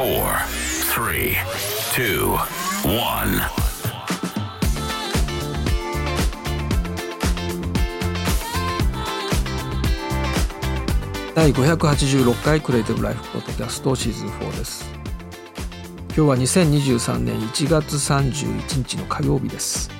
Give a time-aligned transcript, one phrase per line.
[0.00, 0.32] four,
[0.94, 1.36] three,
[1.92, 2.30] two,
[2.88, 3.42] one.
[11.34, 14.90] 第586回クリエイティブライフポッドキャストシーズン4です。
[16.06, 19.90] 今日は2023年1月31日の火曜日です。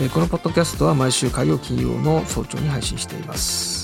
[0.00, 3.81] えこのポッドキャストは毎週火曜金曜の早朝に配信しています。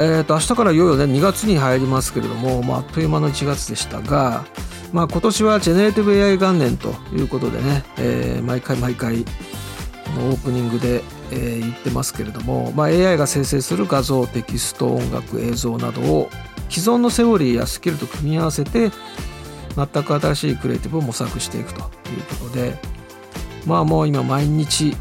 [0.00, 4.46] えー、と明日からいよいよね2月に入りますけれども、まあ、あっという間の1月でしたが、
[4.92, 9.18] まあ、今年はジェネレーティブ AI 元年ということでね、えー毎回毎回
[10.16, 16.30] のオープニングで、えー言ってますけれども、まあ、AI が生成する画像テキスト音楽映像などを
[16.70, 18.90] 既存のセオリーやスキルと組み合わせて
[19.76, 21.86] 全く新しいクリエイティブを模索していくという
[22.40, 22.78] ことで
[23.66, 24.96] まあもう今毎日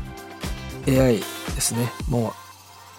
[0.87, 1.23] AI で
[1.61, 1.91] すね。
[2.09, 2.33] も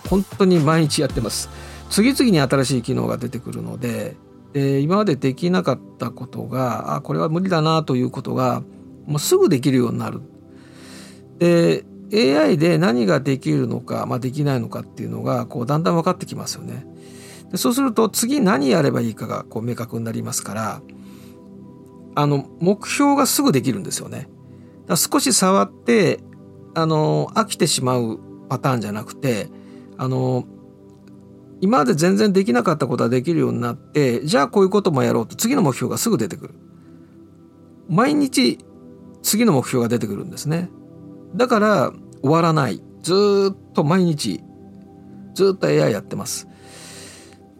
[0.06, 1.48] う本当に毎日やってます。
[1.90, 4.16] 次々に新しい機能が出てくるので
[4.52, 8.62] で今までできなかったことがあこれは無理だなということが
[9.06, 10.22] もうすぐできるようになる
[11.38, 16.84] で AI で何ができるのか、まあ、できないのかっていうのがこうだんだん分かってきますよね。
[17.52, 20.82] でそうすると次何やればいいかがこう明確になりますから
[22.14, 24.28] あの目標がすぐできるんですよね。
[24.86, 26.20] だ少し触って
[26.74, 28.18] あの飽きてしまう
[28.48, 29.48] パターンじゃなくて
[29.96, 30.44] あの
[31.60, 36.54] 今まで全然できなかったことができるようになってじゃあこういうこともやろうと次の目標がすぐ出てくる。
[37.88, 38.64] 毎日
[39.22, 40.70] 次の目標が出てくるんですね。
[41.34, 44.42] だから終わらないずっと毎日
[45.34, 46.48] ずっと AI やってます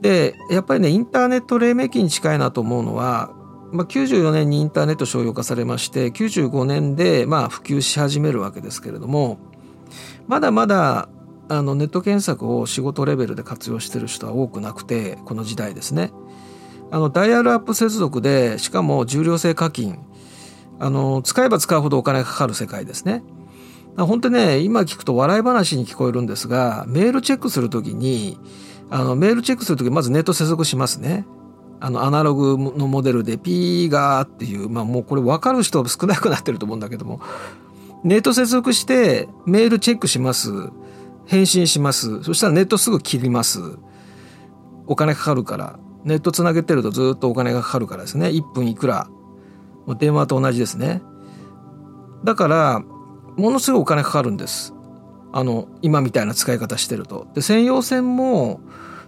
[0.01, 3.33] でやっぱりねインターネット黎明期に近いなと思うのは、
[3.73, 9.39] まあ、94年にインターネット商用化されまして95年でまあ普及し始めるわけですけれども
[10.27, 11.09] まだまだ
[11.51, 16.12] あのネット検索を仕事レベルで活用してる人は多くなくてこの時代ですね。
[16.92, 19.98] あのダイヤルアップ接続でしかも重量制課金。
[20.79, 23.24] あの使えば使うほどお金がかかる世界ですね。
[23.97, 28.39] 本当にね今聞くと笑い話に聞こえるんですがメールチェックするときに
[28.89, 31.27] あのメールチェックするときまずネット接続しますね。
[31.80, 37.20] あのアナログのモデルでピーガーっていう、まあ、もうこれ分かる人少なくなってると思うんだけども。
[38.03, 40.70] ネット接続してメールチェックします。
[41.30, 42.24] 返信します。
[42.24, 43.61] そしたらネットすぐ切ります。
[44.89, 45.79] お金かかるから。
[46.02, 48.27] ネットつなげてるとずっとお金がかかるからですね。
[48.30, 49.07] 1分いくら。
[49.86, 51.02] もう電話と同じですね。
[52.24, 52.83] だから
[53.36, 54.74] ものすごいお金かかるんです。
[55.33, 57.29] あの今みたいな使い方してると。
[57.33, 58.61] で専用線も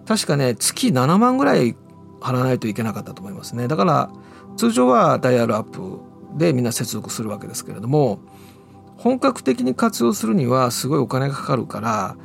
[0.06, 1.74] 確かね月7万ぐらい
[2.20, 3.66] 払わないといけなかったと思いますね。
[3.66, 4.10] だから
[4.56, 5.98] 通常はダイヤルアップ
[6.38, 8.20] でみんな接続するわけですけれども
[9.02, 12.16] 本格的に活用するにはすごいお金がかかるから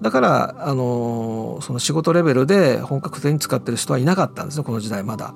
[0.00, 5.34] だからあのその仕事レベルで本格的に使ってる人はいなかったんですねこの時代まだ。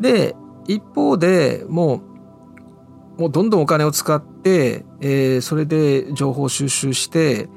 [0.00, 0.36] で
[0.68, 1.96] 一方でも
[3.16, 7.48] うもうどんどんお金を使って、えーそれで情報収集して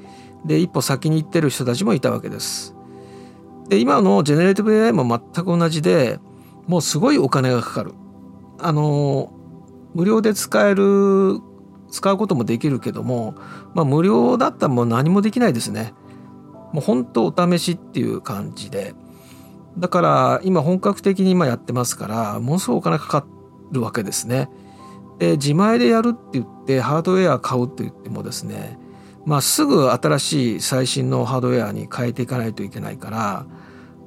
[0.46, 2.76] で一歩先に行ってる人たちもいたわけです。
[3.70, 6.20] で今のジェネレーティブ AI も全く同じで
[6.68, 7.94] もうすごいお金がかかる。
[8.60, 9.32] あの
[9.94, 11.40] 無料で使える
[11.96, 13.36] 使うこともできるけども、
[13.74, 15.94] まあ、無料だったらもう何もできないですね。
[16.74, 18.96] もう本当お試しっていう感じで
[19.78, 23.26] だから今本格的に今やってますからものすごいお金かか
[23.72, 24.50] るわけですね。
[25.20, 28.78] で自前でやるって言ってハードウェア買うって言ってもですね
[29.26, 33.46] まあすぐ新しい最新のハードウェアに変えていかないといけないから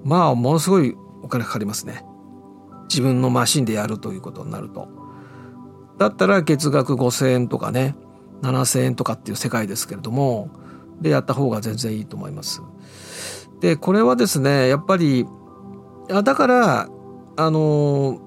[0.05, 2.05] まあものすごいお金かかりますね
[2.91, 4.98] 自分のマシンでやるということになると
[5.99, 7.95] だったら月額5,000円とかね
[8.43, 10.51] 7,000円とかっていう世界ですけれども
[11.01, 12.63] でやった方が全然いいと思います。
[13.61, 15.27] でこれはですねやっぱり
[16.11, 16.89] あだから
[17.37, 18.21] あの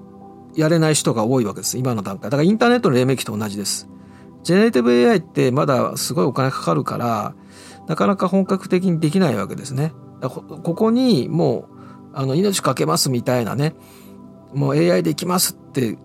[0.54, 2.30] やれない人が多いわけです今の段階。
[2.30, 3.88] だからインターネットの黎明期と同じです。
[4.42, 7.34] ジェネレティブ AI ってまだすごいお金かかるから
[7.86, 9.92] なかなか本格的にできないわけですね。
[10.20, 11.68] こここにも
[12.12, 13.74] うあの命かけますみたいなね
[14.52, 15.98] もう AI できますって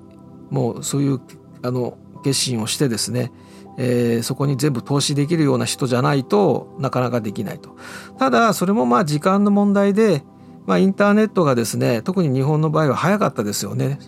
[0.50, 1.20] もうそういう
[1.62, 3.32] あの決心をしてですね、
[3.78, 7.76] えーそこに全部投資できるような人じゃないとなかなかできないと。
[8.18, 10.24] ただそれもまあ時間の問題で、
[10.66, 14.00] まあ、インターネットがですね特に日本の場合は早かったですよね。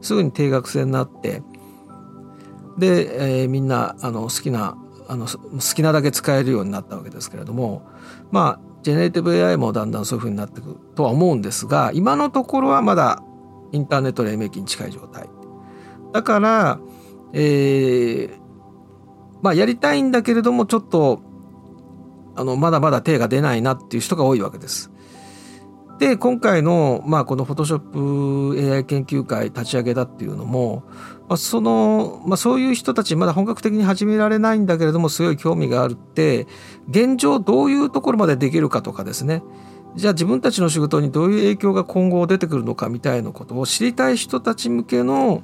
[0.00, 1.42] すぐに定額制になって。
[2.78, 4.76] で、えーみんなあの好きな
[5.08, 5.38] あの好
[5.74, 7.86] きなだけ使えるようになったわけですけれども
[8.32, 13.22] まあジェネレーティブ AI もだんだんそういうふうになっていくとは思うんですが今のところはまだ
[13.72, 15.28] インターネット黎明期に近い状態。
[16.12, 16.78] だから、
[17.32, 18.46] えー
[19.42, 21.22] まあやりたいんだけれどもちょっと
[22.34, 24.90] あのまだまだ手が出ないなっていう人が多いわけです。
[25.98, 30.82] で今回の、まあ、このフォトショップ AI 研究会立ち上げだっていうのも、
[31.26, 36.46] まあ、その、まあ、そういう人たちまだ本格的に始められないんだけれどもすごい興味があるって
[36.90, 39.42] 現状どういうところまでできるかとかですね
[39.94, 45.42] じゃあ自分たちの仕事にどういう影響が今後出てくるのかみたいなことを知りたい人たち向けの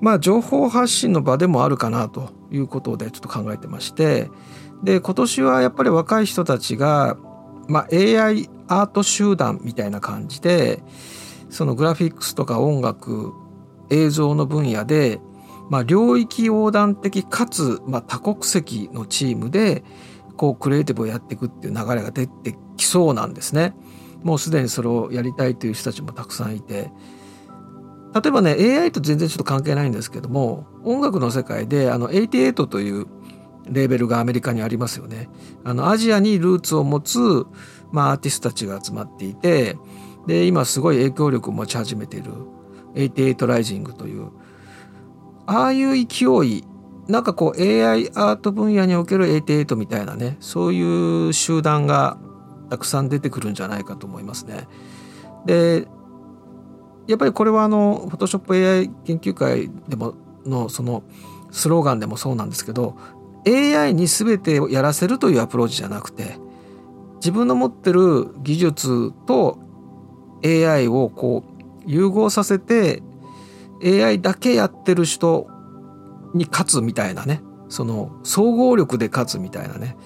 [0.00, 4.30] まあ情報発信の場でもあるかなということでちょっと考えてまして
[4.82, 7.16] で今年はやっぱり若い人たちが、
[7.68, 10.82] まあ、AI アート集団みたいな感じで
[11.50, 13.32] そのグラフィックスとか音楽
[13.90, 15.20] 映像の分野で、
[15.70, 19.84] まあ、領域横断的かつ、まあ、多国籍のチームで
[20.36, 23.74] こうクリエイティブをやっていくっていう流れが出てきそうなんですね。
[24.22, 26.90] もうすでにそれをやりたいという人たちもたくさんいて
[28.20, 33.06] 例えばね AI と全然ちょっと関係ないんですけども音楽の世界であの88という
[33.68, 35.28] レーベルがアメリカにありますよね。
[35.64, 37.18] あのアジアにルーツを持つ、
[37.90, 39.76] まあ、アーティストたちが集まっていて
[40.26, 42.30] で今すごい影響力を持ち始めている
[42.94, 44.30] 88ライジングという
[45.46, 46.64] ああいう勢い
[47.08, 52.18] なんかこう AI アート分野における88みたいなねそういう集団が
[52.70, 54.66] たくさん出てくるんじゃないかと思いますね。
[55.44, 55.86] で
[57.06, 60.14] やっぱりこれはあの Photoshop AI 研究会でも
[60.44, 61.02] のその
[61.50, 62.96] スローガンでもそうなんですけど
[63.46, 66.38] AI に全てをやらせるというアプローチじゃなくて
[67.16, 69.58] 自分の持ってる技術と
[70.44, 73.02] AI をこう融合させて
[73.84, 75.48] AI だけやってる人
[76.34, 79.96] に勝つみたいなねその総合力で勝つみたいなね。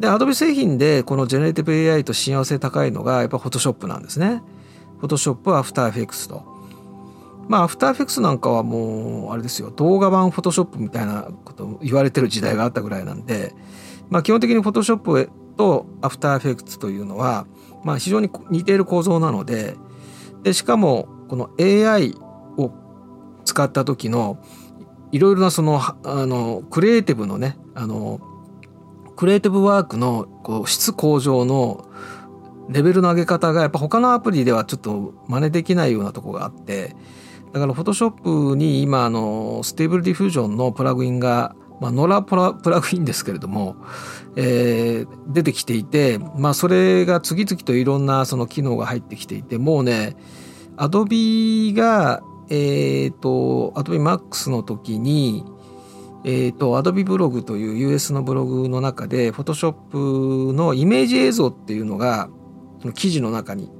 [0.00, 4.42] で Adobe 製品でこのジェネレティブ AI と親和性高いのがやっぱ Photoshop なんですね。
[5.04, 6.42] Photoshop After Effects と。
[7.48, 9.70] まあ After Effects なんかはもうあれですよ。
[9.70, 13.54] 動画版 Photoshop みたいなこと言われてる時代があったぐらいなんで
[14.08, 17.46] まあ基本的に Photoshop と After Effects というのは
[17.84, 19.76] まあ非常に似ている構造なので
[20.42, 22.14] でしかもこの AI
[22.56, 22.72] を
[23.44, 24.38] 使った時の
[25.12, 25.96] いろいろなそのあ
[26.26, 28.20] のクリエイティブのねあの
[29.16, 31.88] クリエイティブワークのこう質向上の
[32.68, 36.96] レベルの上げ方がやっぱ他のアプリではちょっと真似できないようなとこがあって
[37.52, 43.76] だから Photoshop に今あの Stable Diffusion のプラグインがまあ、野良プラプラグインですけれども、
[44.36, 50.16] えー、出てきていて、まあ、それが次々といろんなその機能が入ってきていてもうね
[50.76, 55.44] Adobe がえっ、と Adobe Max の時に
[56.26, 62.30] えーと、Adobe ブログという US のブログの中で Photoshop のイメージ映像っていうのが
[62.86, 63.70] の記事の中に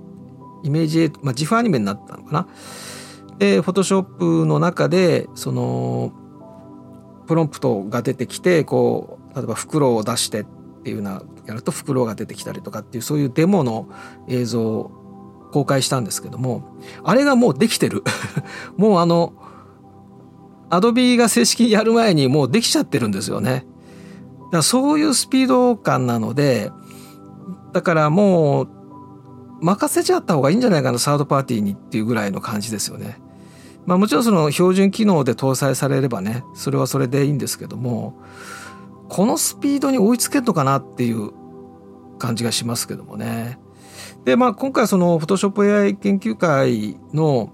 [0.62, 2.48] イメージ、まあ、ジフアニメになったのかな。
[3.38, 6.12] で Photoshop の中でその
[7.26, 10.46] プロンプトが出てきてこう例えば袋を出してっ
[10.84, 13.88] ていうなやると袋が出てきたりとかっていうそういうデモの
[14.28, 18.02] 映像を公開したんですけどもあれがもうできてる
[18.76, 19.32] もうあの
[20.70, 23.66] アドビが正式にやる前にもうできちゃってるんですよね。
[24.46, 26.70] だからそういうスピード感なので
[27.72, 28.68] だからもう
[29.64, 33.19] 任せちゃった方がいいんじゃないかなサードパーティーにっていうぐらいの感じですよね。
[33.87, 38.19] まあ、もちろんその標準機能で搭載されればねそれはそれでいいんですけども
[39.11, 41.32] このスピードに追いつけるのかなっていう
[42.19, 43.58] 感じがしますけどもね。
[44.25, 47.53] でまあ今回その Photoshop AI 研究会の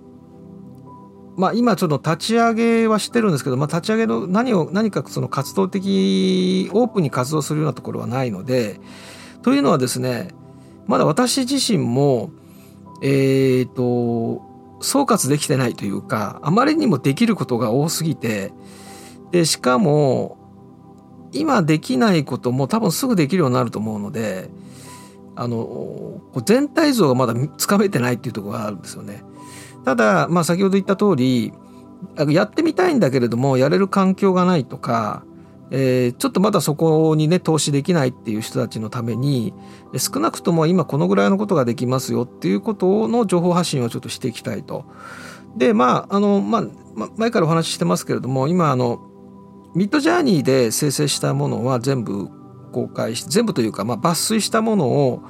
[1.37, 8.81] まあ今ちょっと立ち上げはしてるんですけど、まあ、立ち上げの何を何かその活動的オープンに活動するようなところはないので
[9.43, 10.29] というのはですね
[10.91, 12.31] まだ私自身も
[13.01, 14.43] えっ、ー、と
[14.81, 18.53] 総括できてないというかあまりにもできることが多すぎて
[19.31, 20.37] でしかも
[21.33, 24.51] 今できないことも多分すぐできるようになると思うので
[25.37, 29.23] あの全体像がまだつかめてないっていうとこがあるんですよね。
[29.85, 31.53] ただ、まあ、先ほど言った通り
[32.29, 35.23] やってみたいんだけれどもやれる環境がないとか
[35.71, 39.55] えー、ちょっとまだそこにね投資できないっていう人たちのために
[39.97, 44.85] 少なくとも今このぐらいのことができますよっていうことの情報発信をちょっとしていきたいと。
[45.57, 49.01] でまああの、まあ、前からお話ししてますけれども今あの
[49.75, 52.29] ミッドジャーニーで生成したものは全部
[52.73, 55.23] 公開して全部というか、まあ、抜粋したものを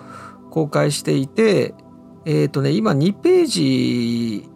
[0.50, 1.75] 公開していて
[2.25, 4.49] えっ、ー、とね今2ページ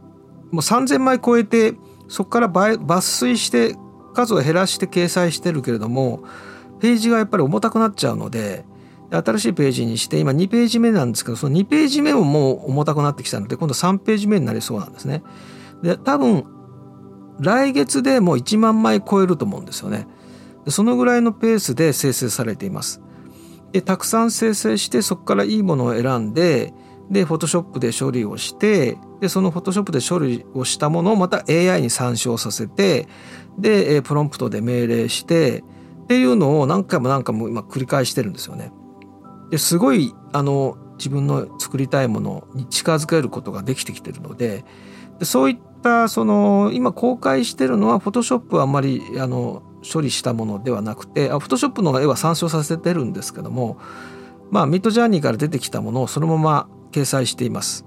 [0.50, 1.74] もう3,000枚超えて
[2.08, 3.74] そこから抜粋して
[4.14, 6.24] 数を減らして掲載してるけれども
[6.80, 8.64] ページがやっぱり重たくなっちゃうので
[9.10, 15.22] 新しいページにして今2ページ目なんですけどその2ページ目ももう重たくなってきたので今度3ページ目になりそうなんですね。
[15.82, 16.46] で多分
[17.40, 20.06] 来月でもう1万枚超えると思うんですよね。
[20.68, 23.02] そのぐらいのペースで生成されています。
[23.72, 26.72] でたくさん生成してそこからいいものを選んで
[27.10, 33.08] で Photoshop で処理をしてでその Photoshop で処理をしたものをまた AI に参照させて
[33.58, 35.64] でプロンプトで命令して
[36.04, 38.72] っていうのを何回も何回も今繰り返してるんですよね。
[39.50, 44.64] ですごいあの自分の作りたいものに近づけることができてきてるので
[45.18, 53.78] でそういったその今公開してるのは Photoshop はあんまりあの処理したものではなくてあ Photoshop の絵は参照させてるんですけども
[54.50, 57.84] まあミッドジャーニーから出てきたものをそのまま掲載しています。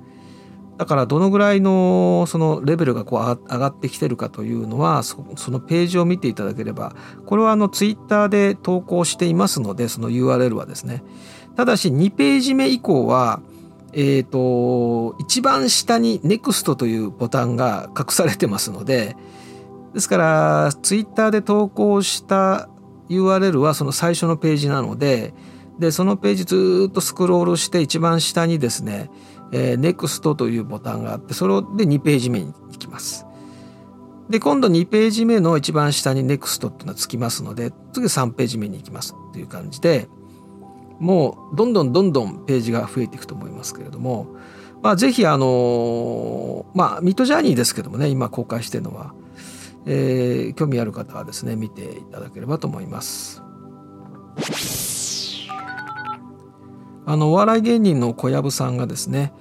[0.78, 5.18] だからどのぐらいのそのレベルがこう上がってきてるかというのはそ
[5.50, 11.04] のページを見ていただければこれはあのツイッターで投稿していますのでその URL はですね。
[11.56, 13.42] ただし2ページ目以降は
[13.94, 19.16] えっ、と一番下に NEXT というボタンが隠されてますので
[19.96, 22.70] ですからツイッターで投稿した
[23.10, 25.34] URL はその最初のページなので
[25.80, 29.10] でそのページずっとスクロールして一番下にですね、
[29.52, 33.26] えー、NEXT というボタンがあってそれで2ページ目に行きます。
[34.30, 40.10] で今度2ページ目の一番下に NEXT っていうのはつきますので次3ページ目に行きますっていう感じで
[41.00, 44.28] もうどんどんどんどんページが増えていくと思いますけれども、
[44.82, 49.14] まあ、ぜひあのまあミッドジャーニーですけどもね今公開してるのは、
[49.86, 53.44] えー、興味ある方はですね見ていただければと思います。
[57.08, 59.32] あのお笑い芸人の小籔さんがですね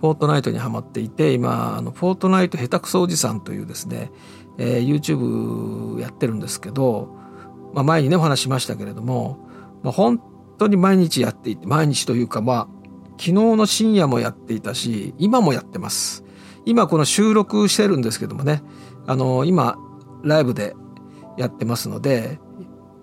[0.00, 4.12] フォートナイトにはまっていて今あのフォートナイト下手くそおじさんというですね、
[4.56, 7.08] えー、YouTube やってるんですけど、
[7.74, 9.40] まあ、前にねお話しましたけれども、
[9.82, 10.22] まあ、本
[10.58, 12.68] 当に毎日やっていて毎日というかまあ
[13.18, 16.24] 昨日の深夜もやっていたし今もやってます。
[16.66, 18.62] 今この収録してるんですけどもね
[19.06, 19.78] あの今
[20.22, 20.76] ライブで
[21.36, 22.38] やってますので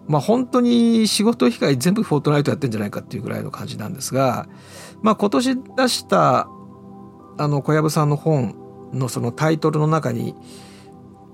[0.08, 4.48] まあ本当に仕事以外全部フォートナイトやってんじゃないかっていうぐらいの感じなんですが、
[5.02, 6.48] まあ今年出した
[7.38, 8.56] あの小籔さんの本
[8.94, 10.36] のそのタイトルの中に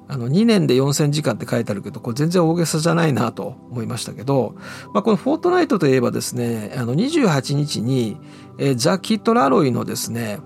[0.07, 4.55] あの2年で4,000時間って書いてあるけどこれ全然大げさじゃないなと思いましたけど、
[4.93, 8.17] まあ、このフォートナイトといえばですねあの28日に、
[8.57, 10.39] えー、ザ・キット・ラロイのですね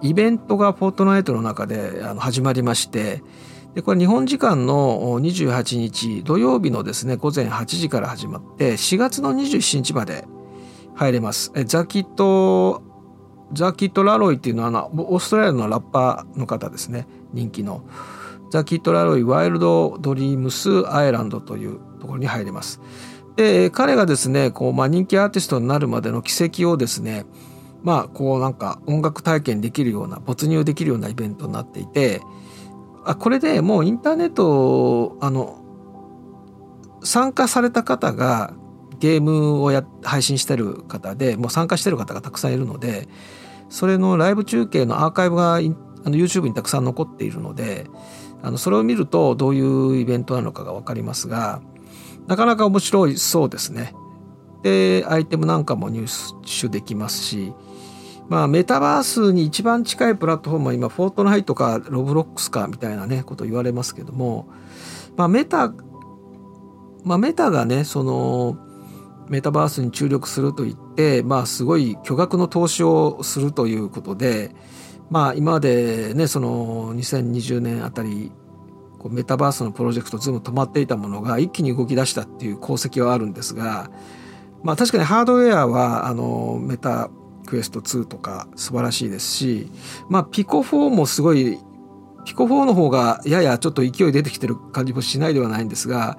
[0.00, 3.22] イベントがフォートナイトの中であの始まりまして
[3.74, 10.26] でこれ日本時間の28日土曜日のですね午前8時から始まって4月の27日まで
[10.94, 11.52] 入れます。
[11.66, 12.82] ザキット
[13.52, 17.82] ザキット・ラロイっていうのはオーストラリアのラッパーの方ですね人気の。
[18.50, 22.80] ザ・キット・ラロイ・ワイルド・ドリームス・アイランドというところに入れます。
[23.36, 27.24] で彼がですねこう、まあ、人気アーティストになるまでの軌跡をですね
[27.82, 32.20] まあこうなんか音楽体験できるような没入できるようなイベントになっていて
[33.10, 35.58] あこれでもうインターネットあの
[37.02, 38.54] 参加された方が
[39.00, 43.08] ゲームをや配信してる方でもう参加してる方がたくさんいるので
[43.68, 45.70] それのライブ中継のアーカイブがあの
[46.16, 47.86] YouTube にたくさん残っているので
[48.42, 51.62] あのそれを見るとどういうイベントなのかが分かりますが
[52.26, 53.92] なかなか面白いそうですね。
[54.62, 56.06] でアイテムなんかも入
[56.44, 57.54] 手できますし
[58.30, 64.48] まあ、メタバースに一番近いプラットフォームは今、フォートナイトかロブロックスかみたいなね、こと言われますけども、
[65.16, 65.74] まあ、メタ、
[67.02, 68.56] まあ、メタがね、その、
[69.28, 74.54] メタバースに注力すると言って、まあ、すごい巨額の投資をするということで、
[75.10, 78.30] まあ、今までね、その、2020年あたり、
[79.00, 83.90] こうメタバースのプロジェクト全部止まっていたものが一気に動き出したっていう功績はあるんですが、
[84.62, 87.10] まあ確かにハードウェアはあのメタ
[87.50, 89.68] クエスト2とか素晴らしいですし、
[90.08, 91.58] まあ、ピコ4もすごい、
[92.24, 96.16] ピコ4の方がややちょっと勢い出てきてる感じもしないではないんですが、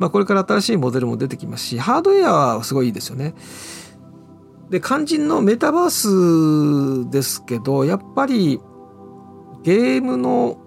[0.00, 3.34] まあ、これから新しいモデルも出てきますし、ハードウェアはすごいいいですよね。
[4.70, 8.58] で、肝心のメタバースですけど、やっぱり
[9.62, 10.58] ゲームの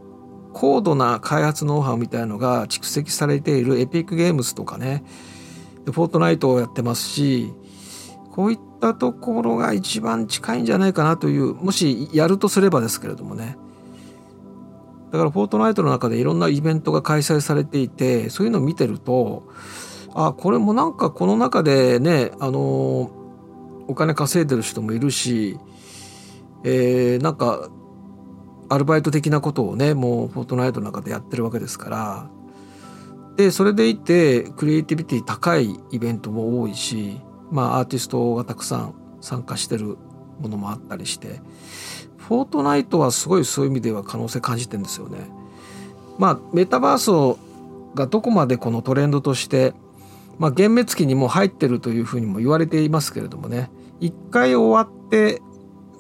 [0.54, 5.04] 高度な開発ノウハウみたいのが蓄積されているエピックゲームズとかね、
[5.86, 7.52] フォートナイトをやってますし、
[8.32, 13.58] こういったたところが一番近いんじゃないかなというもしやるとすればですけれどもね。
[15.12, 19.48] だからフォートナイトの中でいろんなイベントが開催されていてそういうのを見てると
[20.14, 23.12] あこれもなんかこの中でねあの
[23.88, 25.58] お金稼いでる人もいるし、
[26.64, 27.70] えー、なんか
[28.68, 32.30] アルバイト的なことをねもうフォートナイトの中でやってるわけですから。
[33.38, 37.20] でそれでいてクリエイティビティ高いイベントも多いし
[37.52, 39.98] まあ、アーティストがたくさん参加してる
[40.40, 41.42] ものもあったりして
[42.18, 45.30] フォートナイトはすごいそういう意味では可能性感じてんですよね。
[46.18, 47.40] まあメタバース
[47.96, 49.74] がどこまでこのトレンドとして、
[50.40, 55.42] まあ、幻滅期にも入ってるというふうにも言われていますけれどもね一回終わって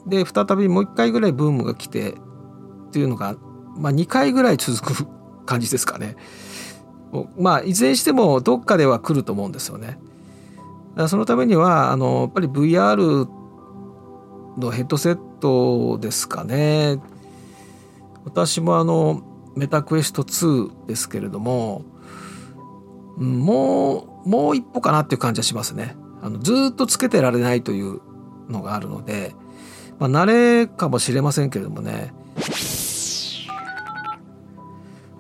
[0.06, 2.16] で再びもう一回ぐらいブームが来てっ
[2.92, 3.36] ていうのが、
[3.78, 5.08] まあ、2回ぐらい続く
[5.46, 6.16] 感じですかね。
[7.38, 10.00] まあいずれにしてもどっかでは来ると思うんですよね。
[11.08, 13.28] そのためにはあのやっぱり VR
[14.58, 17.00] のヘッドセットですかね。
[18.24, 19.22] 私もあの
[19.56, 21.84] メタクエスト2ですけれども
[23.18, 25.96] もうもう一歩かなっていう感じはしますね。
[26.22, 28.02] あのずっとつけてられないという
[28.50, 29.36] のがあるので、
[30.00, 32.14] まあ、慣れかもしれませんけれどもね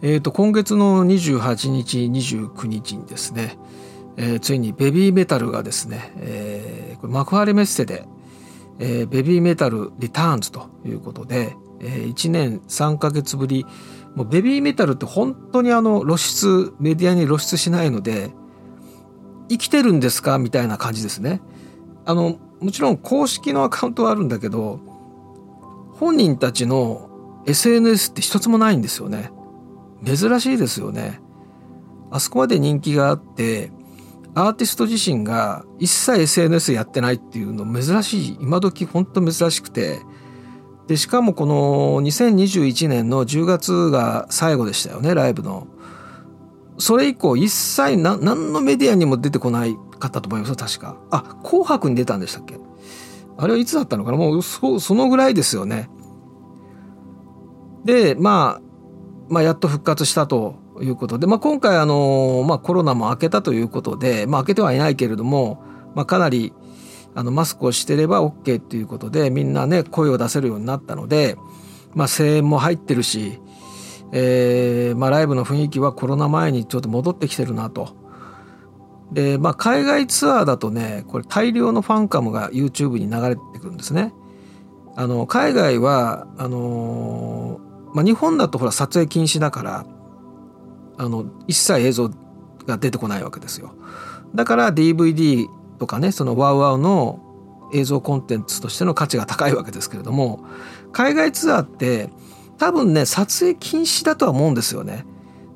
[0.01, 3.57] えー、と今月の28日29日にですね、
[4.17, 8.07] えー、ついにベビーメタルがですね、えー、これ幕張メッセで、
[8.79, 13.65] えー、ベビーメタルリターンズということで、えー、1年3ヶ月ぶり
[14.15, 18.31] もうベビーメタルって本当にあの露出メディアに露出しないので
[19.49, 20.39] 生きてるんですか？
[20.39, 21.41] みたいな感じですね。
[22.05, 24.79] あのもちろん公式のアカウントはあるんだけど
[25.93, 27.09] 本人たちの
[27.45, 29.31] SNS って一つもないんですよね。
[30.03, 31.19] 珍しいですよね。
[32.11, 33.71] あそこまで人気があって
[34.35, 39.99] アーティスト自身が一切 SNS やってないっていうの珍しい今時ほんと珍しくて
[40.87, 45.67] でしかもこの2021年の10月が最後でしたよねライブの。
[46.77, 48.19] それ以降一切何
[48.51, 50.97] のメディアにも出てこないかったと思います確か。
[51.09, 52.59] あ紅白に出たんでしたっけ？
[53.37, 54.17] あれはいつだったのかな？
[54.17, 55.89] もうそそのぐらいですよね。
[57.85, 58.61] でまあ
[59.29, 65.63] まあ、やっと復活したということで、まあ、今回あの、まあ、コロナも明けたということで、まあ、明けてはいないけれども、
[65.95, 66.53] まあ、かなり
[67.13, 71.37] あのマスクをしてれば OK ということでみんなね声を出せるようになったので、
[71.93, 73.39] まあ、声援も入ってるし、
[74.11, 78.03] えーまあ、ライブの雰囲気はコロナ前にちょっと戻ってきてるなと。
[79.11, 84.13] でまあ海外ツアーだとねこれ大量のファンカムが YouTube に流れてくるんですね。
[84.97, 87.59] あの海外はあの
[87.93, 89.85] まあ、日本だとほら撮影禁止だから
[90.97, 92.09] あの一切映像
[92.65, 93.73] が出てこないわけですよ。
[94.33, 95.47] だから DVD
[95.79, 97.19] とかねそのワウワウの
[97.73, 100.45] 映像コンテンツとしての価値が高いわけですけれども
[100.91, 102.09] 海外ツアーって
[102.57, 105.05] 多分ね撮影禁止だとは思うんですよね。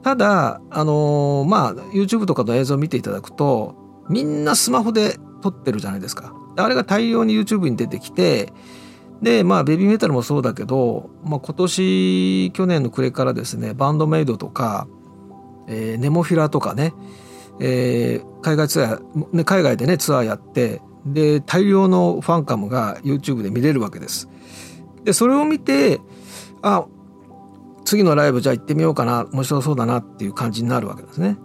[0.04, 3.76] ただあのー、まあ YouTube とかの映像を見ていただくと
[4.10, 6.34] みんなスマホで撮ってるじゃないですか。
[6.58, 8.52] あれが大量に YouTube に出てきて
[9.22, 14.88] でまあベビーメタルもそうだけど、まあ、今年去年の暮れからですねバンドメイドとか、
[15.70, 16.94] えー、ネモフィラとかね、
[17.60, 24.28] えー、海外ツアー、ね、海外でねツアーやってで大量のファンカムが YouTube で見れるわけです。
[25.04, 26.02] でそれを見て
[26.62, 26.86] あ
[27.86, 31.38] 次のライブじゃあ行ってみようかな面白そうだなっていう感じになるわけですね。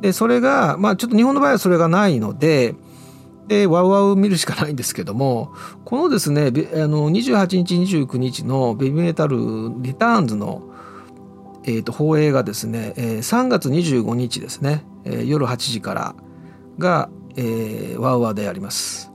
[0.00, 2.74] でそれがまあちょっと日本の場合はそれがないので
[3.46, 5.52] でワウワウ見るしかないんですけども
[5.84, 6.50] このですねあ
[6.88, 9.36] の28日29日のベビーメタル
[9.82, 10.62] リターンズの、
[11.64, 16.14] えーと、放映がですね、えー、3月25日ですね、えー、夜8時から
[16.78, 19.10] が、えー、ワウワウでやります。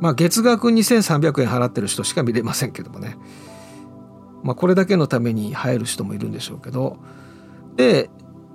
[0.00, 3.16] まあ月額2300円払ってる人しか見れませんけどもね。
[4.42, 6.98] まあこれだけのために入る人もいるんでしょうけど。
[7.76, 8.10] で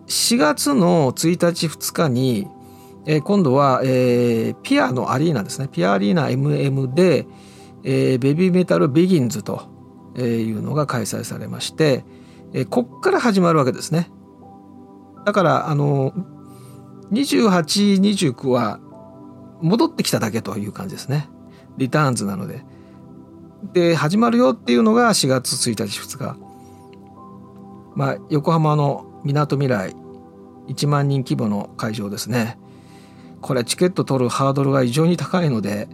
[0.08, 2.48] 4月の1日2日に
[3.06, 7.26] えー、今度は、えー、ピアのアリーナですねピアアリーナ MM で、
[7.84, 9.70] えー、ベビーメタルビギンズと
[10.18, 10.22] い
[10.52, 12.04] うのが開催されまして、
[12.54, 14.12] え、こっから始まるわけですね。
[15.26, 16.14] だからあの
[17.12, 18.80] 2829は
[19.62, 21.30] 戻ってきただけという感じですね。
[21.78, 22.66] リターンズなので。
[23.74, 26.36] で始まるよっていうのが4月1日2日。
[27.96, 29.96] まあ横浜のみなとみらい
[30.68, 32.58] 1万人規模の会場ですね。
[33.42, 35.90] これチケット取るハードルが異常に高いので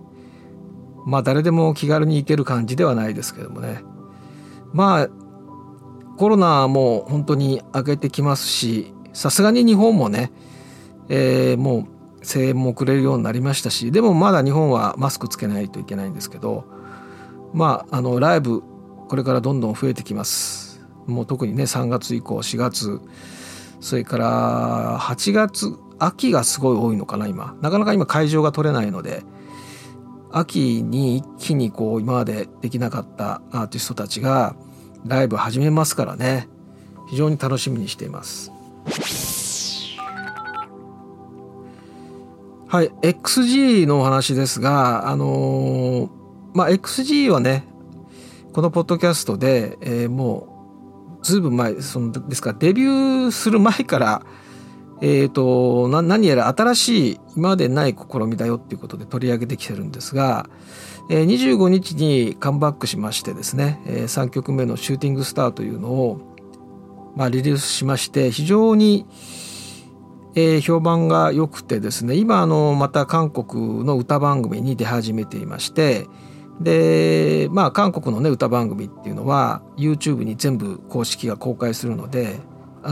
[1.05, 3.81] まあ誰でも気軽に行ける感じではないですけどもね。
[4.73, 5.09] まあ
[6.17, 10.31] コロナも本当に上げてきますしさすがに日本もね、
[11.09, 11.87] えー、も
[12.21, 16.65] う声援もくれるようになりましたしでもまだ日本はマスクつけないといけないんですけど
[17.53, 18.63] まああのライブ
[19.07, 20.85] これからどんどん増えてきます。
[21.05, 22.99] もう特にね3月以降4月
[23.79, 27.55] それから8月秋がすごい多いのかな今。
[27.61, 29.23] なかなか今会場が取れないので
[30.31, 34.55] 秋に一気にこう今までできなかったアーティストたちが
[35.05, 36.47] ライブ始めますからね。
[37.09, 38.51] 非常に楽しみにしています。
[42.67, 46.09] はい XG のお話ですがあのー、
[46.53, 47.63] まあ XG はね
[48.51, 54.25] このポッドキャストで、えー、もうずいぶん前そのですからデビューする前から
[54.99, 60.49] えーと、何やら新しい今までない試みだよっていうことで取り上げてきてるんですが、
[61.09, 69.05] えー、25日にカムバックしましてですね、えー、3曲目の「シューティングスター」というのを、まあ、リリースしまして非常に、
[70.35, 76.07] え、評判が良くてですね今あのまた韓国の歌番組に出始めていまして
[76.59, 82.39] でまあ韓国のね歌番組っていうのは YouTube に全部公式が公開するので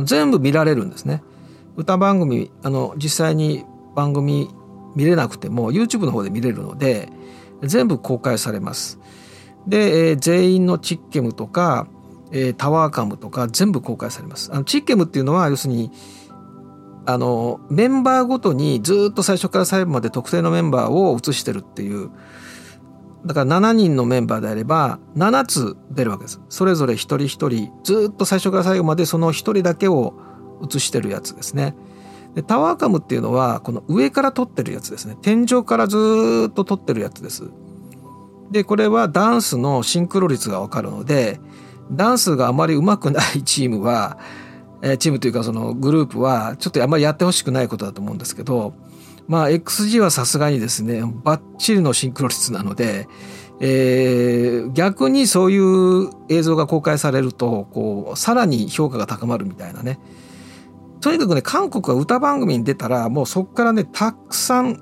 [0.04, 1.24] 全部見られるんですね。
[1.78, 4.50] 歌番組あの実際に番組
[4.96, 7.10] 見れなくても YouTube の方で見れるので
[7.66, 9.00] 全部公開されます。
[9.68, 11.88] で、えー、全員のチッケムとか、
[12.32, 14.52] えー、タワーカムとか全部公開されます。
[14.54, 15.92] あのチッケムっていうのは要するに
[17.06, 22.12] あのメンバーごとにずっと最初から最後まで特定のメンバーを映してるっていう
[23.26, 26.42] だから7人のメンバーであれば7つ出るわけです。
[26.50, 30.14] それぞれ一人一人ずっと最初から最後までその一人だけを
[30.64, 31.76] 映してるやつですね。
[32.36, 35.18] でタワーカムっていうのはこの上から撮ってるやつですね。
[35.22, 37.50] 天井からずっと撮ってるやつです。
[38.52, 41.40] でこれはダンスのシンクロ率が分かるので
[41.92, 44.18] ダンスがあまり上手くないチームは
[45.00, 48.74] チームというかそのグループはちょっとあんまりやってほしくないことだと思うんですけど
[49.28, 53.08] まあ XG はさすがにですねバッチリのシンクロ率なので、
[53.60, 60.00] えー、逆にそういう映像が公開されるとこうさらに評価が高まるみたいなね。
[61.06, 64.82] とにかくね韓国は歌番組に出たらもうそこからねたくさん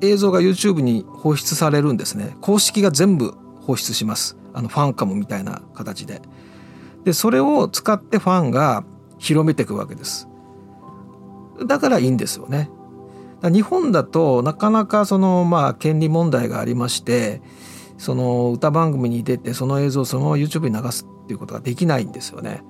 [0.00, 2.36] 映像が YouTube に放出されるんですね。
[2.40, 4.36] 公式が全部放出します。
[4.54, 6.22] あのファンカムみたいな形で。
[7.02, 8.84] でそれを使ってファンが
[9.18, 10.28] 広めていくわけです。
[11.66, 12.70] だからいいんですよね。
[13.42, 17.42] 日本だとなかなかそのまあ権利問題がありまして
[17.96, 22.62] その歌番組に出てその映像をそのまま YouTube に流すっていうことができないんですよね。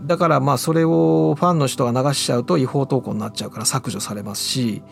[0.00, 4.82] だからまあそれをファンの人が流しちゃうと違法投稿になっちゃうから削除されますし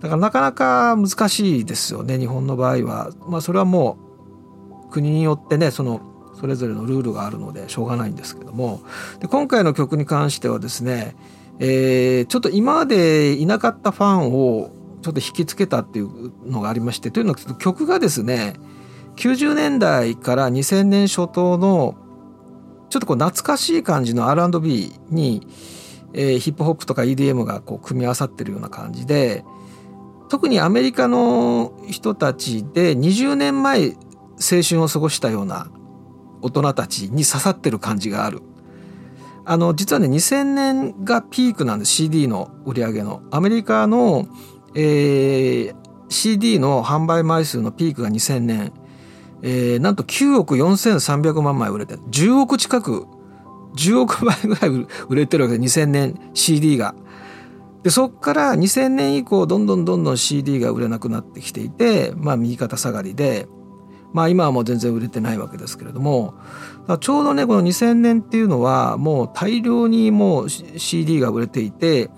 [0.00, 3.10] だからなかなか難しいですよね日本の場合は。
[3.26, 3.98] まあそれはも
[4.88, 6.00] う国によってねその
[6.38, 8.82] それぞれのルールがあるのでしょうがないんですけども
[9.20, 11.14] で今回の曲に関してはですね、
[11.60, 14.70] えー、ちょっと今までいなかったファンを
[15.02, 18.54] ちょっと引きつけたっていうのがありましてというのは曲がですね
[19.16, 21.96] 90年代から2000年初頭の
[22.92, 25.46] ちょっとこう懐かしい感じの R&B に、
[26.12, 29.46] えー、ヒップホップとか EDM がこう組み合わさってるような感じで
[30.28, 35.70] 特にアメリカの人たちで20年前青春を過ごしたような
[36.42, 38.42] 大人たちに刺さってる感じがある。
[39.46, 43.22] あの実はね2000年がピークなんです CD の売り上げの。
[43.30, 44.28] アメリカの、
[44.74, 45.74] えー、
[46.10, 48.72] CD の販売枚数のピークが2000年
[49.42, 53.06] えー、なんと9億4300万枚売れて10億近く
[53.76, 56.94] 10億枚ぐらい売れてるわけで2000年 CD が。
[57.82, 63.48] でそっから2000年以降どんどんどんどん CD が売れなくなってきていてまあ右肩下がりで
[64.12, 66.34] まあ今はもう全然売れてないわけですけれども
[67.00, 72.08] ちょうどねこの2000年っていうのはもう大量にもう CD が売れていて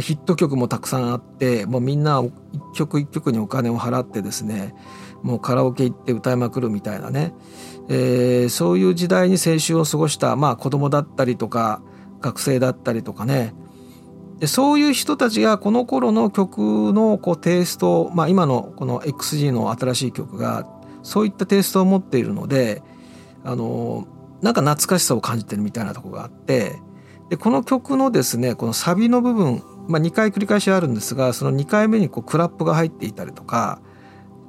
[0.00, 2.20] ヒット曲もたくさんあってもうみんな
[2.52, 4.74] 一曲一曲にお金を払ってですね
[5.22, 7.34] もうカラオケ行って歌いまくるみたいなね、
[7.88, 11.82] えー、そういう時代に青春を過ごしたまあ子供だったりとか
[12.20, 13.54] 学生だったりとかね。
[14.38, 20.66] でそういう人たちがこの頃の曲のこうテイスト、まあ、今のこの XG の新しい曲が
[21.04, 22.82] そういったテイストを持っているので
[23.44, 24.08] あの
[24.40, 26.80] なんか懐かしさを感じてるみたいなとこがあって
[27.30, 33.80] でこの曲のですねこのサビの部分、まあ、2回繰り返しあるんですがその2回目にこうクラップが入っていたりとか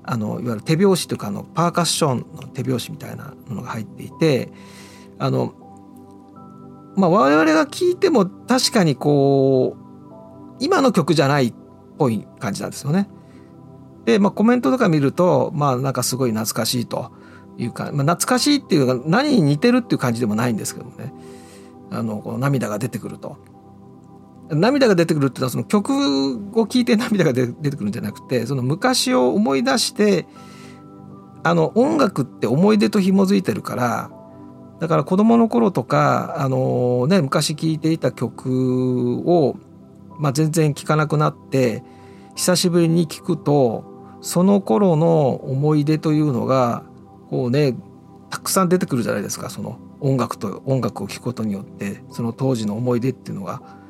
[0.04, 4.52] あのいわゆる手拍子というかあのパーカッションの手拍子みたいなものが入っていて
[5.18, 5.54] あの
[6.96, 11.54] まあ我々が聞いても確かにこう今の曲じゃないっ
[11.98, 13.10] ぽい感じなんですよね。
[14.06, 17.12] で、まあ、コメントとか見るとまあなんかすごい懐かしいと
[17.58, 21.14] いうか、まあ、懐かしいっていうか何に似てるっていう感じでもないんですけどもね
[21.92, 23.38] あのこの涙が出てくると。
[24.50, 30.26] 涙が出てくるっていうのはその曲を聴いて涙が出てくるんじゃなくてその昔を思い出して
[31.44, 34.12] あの音楽って思い出と紐づいてるから
[34.80, 39.56] だから子供の頃とかあの、ね、昔聴いていた曲を、
[40.20, 41.84] まあ、全然聴かなくなって
[42.36, 43.86] 久しぶりに聴くと
[44.22, 46.84] その頃の思い出というのが
[47.30, 47.76] こうね
[48.30, 53.83] たくさん出てくるじゃないですかその音楽と音楽を聴くことによってその当時の思い出っていうのが。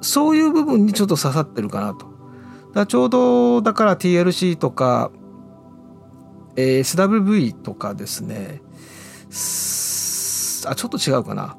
[0.00, 2.06] そういう部分にちょっと刺さってるかなと。
[2.74, 5.10] だちょうどだから TLC とか、
[6.56, 8.60] えー、SWV とかですね
[10.66, 11.56] あちょっと違うかな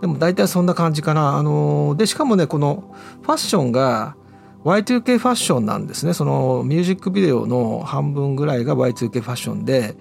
[0.00, 1.36] でも大体そんな感じかな。
[1.36, 4.16] あのでしかもねこのファッションが
[4.64, 9.96] Y2K ファッションなんですねそのミュージックビデオの半分ぐらいが Y2K ファッションで、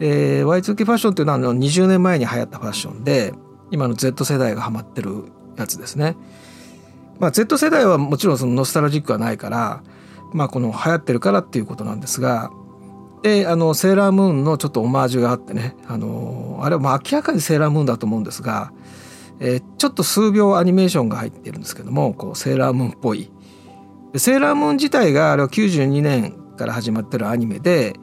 [0.00, 3.32] えー、Y2K ファッションっていうのはあの20年前に流行ったファッションで
[3.70, 5.24] 今の Z 世代がハマってる
[5.56, 6.16] やつですね。
[7.20, 9.82] まあ、Z 世代はもちろんそのノスタルジックはないから、
[10.32, 12.50] まあ、この流行ってるからっていうことなんですが
[13.22, 18.72] であのセーラームーンのちょっとオマージュがあってねあのあれはまあ明らかにセーラームーンだと思うんですが、
[19.38, 23.30] えー、ちょっと数秒アニメーションが入ってるんですけどもこうセーラームーンっぽい。
[24.16, 27.94] セーラームーン自体があれは92年から始まってるアニメで、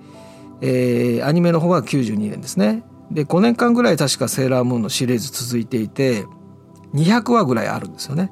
[0.61, 2.83] えー、アニメの方は92年ですね。
[3.11, 6.25] で5年間ぐらい確かセーラームーンのシリーズ続いていて
[6.93, 8.31] 200話ぐらいあるんですよね。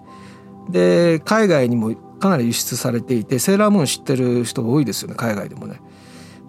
[0.70, 5.80] で海外にもかなり輸出されていてセーラームーン知ってる人が多いですよね海外でもね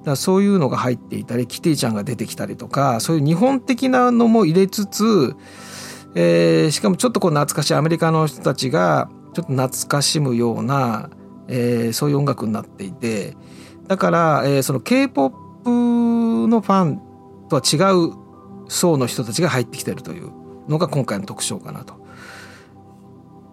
[0.05, 5.35] だそういうのが入っていたりキティちゃんが出てきたりとかそういう日本的なのも入れつつ、
[6.15, 11.11] えー、しかもちょっとこう懐かしいアメリカの人たちがちょっと懐かしむような、
[11.49, 13.37] えー、そういう音楽になっていて
[13.89, 15.37] だから、えー、その K-POP
[16.49, 17.03] のファン
[17.49, 18.15] とは違う
[18.69, 20.33] 層の人たちが入ってきてるという
[20.69, 22.06] のが今回の特徴かなと。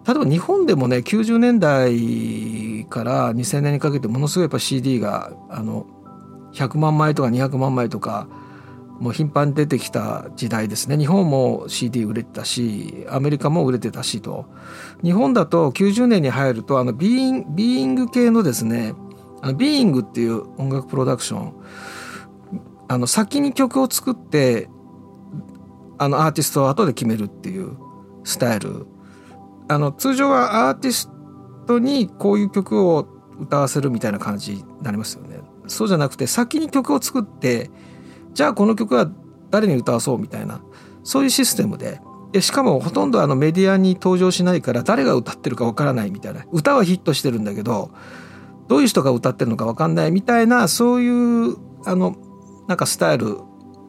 [0.06, 5.86] 例えば日本でもね90年代から2000年にかけてものすごいやっぱ CD があの
[6.52, 8.28] 100万枚とか200万枚とか
[9.00, 10.96] もう頻繁に出てきた時代ですね。
[10.96, 14.46] 日本も CD 売れてたしアメリカも売れてたしと。
[15.02, 18.94] 日本だと90年に入るとあのビーインビーイング系のですね
[19.42, 21.52] あのビーイングっていう音楽プロダクション
[22.88, 24.68] あの先に曲を作って
[25.98, 27.76] あのアーティストを後で決めるっていう
[28.22, 28.86] スタイル
[29.68, 31.10] あの通常はアーティス
[31.66, 33.08] トにこういう曲を
[33.40, 35.40] 歌わせるみたいな感じになりますよね。
[35.66, 37.70] そうじゃなくて先に曲を作って
[38.34, 39.10] じゃあこの曲は
[39.50, 40.60] 誰に歌わそうみたいな
[41.02, 42.00] そういうシステムで。
[42.32, 46.44] でしかもほとんどあのメディアに登場しないから誰が歌ってるかわからないみたいな。
[46.50, 47.92] 歌はヒットしてるんだけど
[48.66, 52.16] どういう人が歌ってるのかわかんないみたいなそういうあの
[52.66, 53.38] なんかスタイル。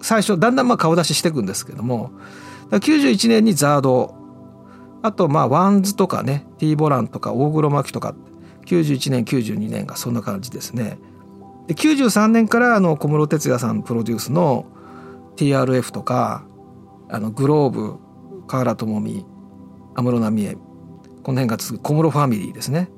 [0.01, 2.11] 最初だんだんまあ顔出ししていくんですけども
[2.69, 4.13] 91年に ZARD
[5.05, 8.15] あとまあ WANDS とかね T ボランとか大黒摩季とか
[8.65, 10.97] 91年92年がそんな感じですね。
[11.67, 14.65] で93年からあの小室哲哉さんプロデュースの
[15.35, 16.45] TRF とか
[17.09, 17.99] あの globe
[18.47, 19.25] 華原朋美
[19.95, 20.55] 安室奈美恵
[21.23, 22.89] この辺が続く小室ファミリーですね。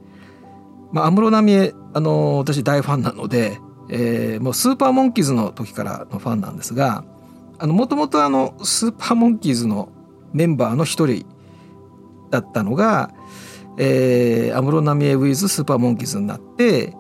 [0.92, 7.04] まあ、安室奈美恵あの私大ファンなので、えー、もうスーパーモンキーズの時からのファンなんですが
[7.60, 8.20] もともと
[8.64, 9.90] スーパーモンキーズの
[10.32, 11.26] メンバーの一人
[12.30, 13.12] だったのが
[13.78, 16.94] 安室、えー、奈美恵 with スーパーモンキーズになって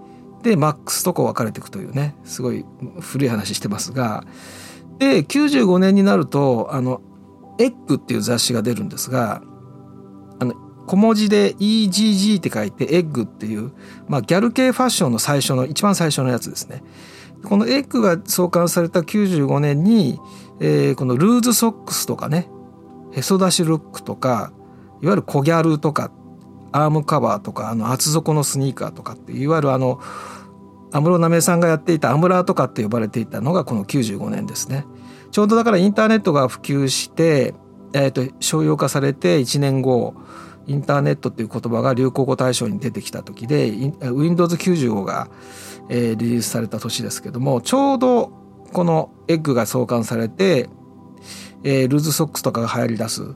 [0.43, 2.65] でマックスとこう別れていくというねすごい
[3.01, 4.23] 古い話してますが
[4.99, 7.01] で95年になるとあの
[7.59, 9.41] 「エッグ」っていう雑誌が出るんですが
[10.39, 10.53] あの
[10.85, 13.71] 小文字で EGG って書いて「エッグ」っていう、
[14.07, 16.83] まあ、ギャル系ファッションの最初の一番最初のやつですね。
[17.43, 20.19] このエッグが創刊された95年に、
[20.59, 22.49] えー、このルーズソックスとかね
[23.11, 24.51] へそ出しルックとか
[25.01, 26.11] いわゆる小ギャルとか
[26.71, 29.99] アームカバーとかあの厚底のスニーカーとかっていわゆるあの
[30.91, 34.85] 安室奈美恵さんがやっていたアムラーとかって呼ばれていたのがこの95年ですね。
[35.31, 37.53] ちょうどだからインターネットが普及して、
[37.93, 40.15] えー、と商用化されて1年後
[40.67, 45.29] インターネットっていう言葉が流行語大賞に出てきた時で Windows95 が、
[45.89, 48.31] えー、リリースされた年ですけどもちょうど
[48.73, 50.69] このエッグが創刊されて、
[51.63, 53.33] えー、ルーズソックスとかが流行り出す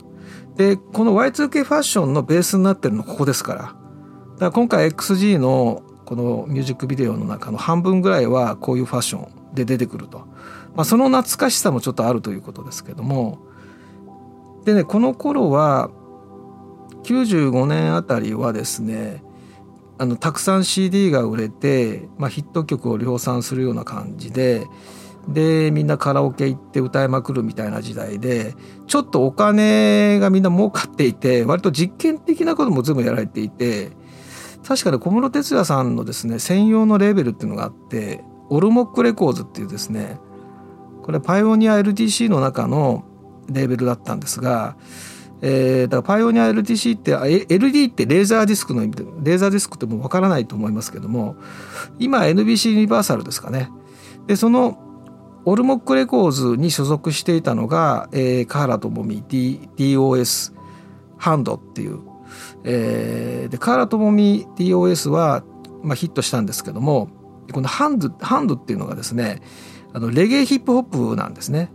[0.56, 3.62] でこの Y2K ファッションのベースになってるのここですから。
[3.62, 3.76] だか
[4.38, 10.26] ら今回 XG のこのミュージックビデオの中の半分ぐらいはこういうファッションで出てくると、
[10.74, 13.38] まあ、その懐かしさもちょっとあるということですけども。
[14.64, 15.90] でねこの頃は
[17.02, 19.24] 95年あたりはですね
[19.98, 24.66] あのたくさん CD が売れて、まあ、ヒット曲を量産するような感じで
[25.28, 28.54] でみんなカラオケ行って歌いまくるみたいな時代で
[28.86, 33.92] ちょっとお金がみんな儲かっていて割と実験的なことも全部やられていて
[34.66, 40.18] 確かに小室哲哉さんのですね専用のレーベルっていうのがあって ORUMOK RECORDS っていうですね
[41.02, 43.04] これパイオニア LTC の中の
[43.48, 44.76] レーベルだったんですが、
[45.40, 51.36] えー、だからパイオニア LTC って LD ってレーザーディスクの意味でレーザーディスクってもう分からないと思いますけども
[51.98, 53.68] 今 NBC ユニバーサルですかね。
[54.26, 54.91] でその
[55.44, 59.22] ORUMOK RECORDS に所属していたのが、えー、華原朋美
[59.76, 60.54] DOS
[61.18, 62.00] ハンドっていう、
[62.64, 65.44] えー、で河原智美 DOS は、
[65.82, 67.08] まあ、ヒットしたんですけども
[67.52, 69.42] このハンドハンドっていうのがですね
[69.92, 71.70] あのレゲエヒップホップなんですね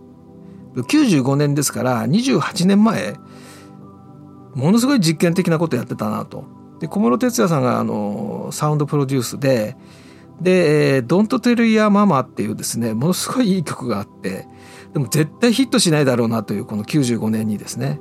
[0.75, 3.15] 95年ですから28年前
[4.55, 6.45] ものすごい実験的なことやってたなと。
[6.79, 9.75] で小室哲哉さんがあのサウンドプロデュースで
[10.41, 14.47] で「Don't Tell Your Mama」っていうですねものすごいいい曲があって
[14.93, 17.99] でも絶対ヒットしないだろうなというこの95年にですね。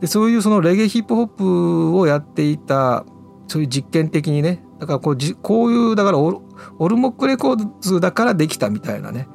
[0.00, 3.04] でそういうそのレゲエヒップホップをやっていた
[3.48, 9.26] そういう実験的にねだからこうじこういうだから ORUMOK RECORDS だからできたみたいなね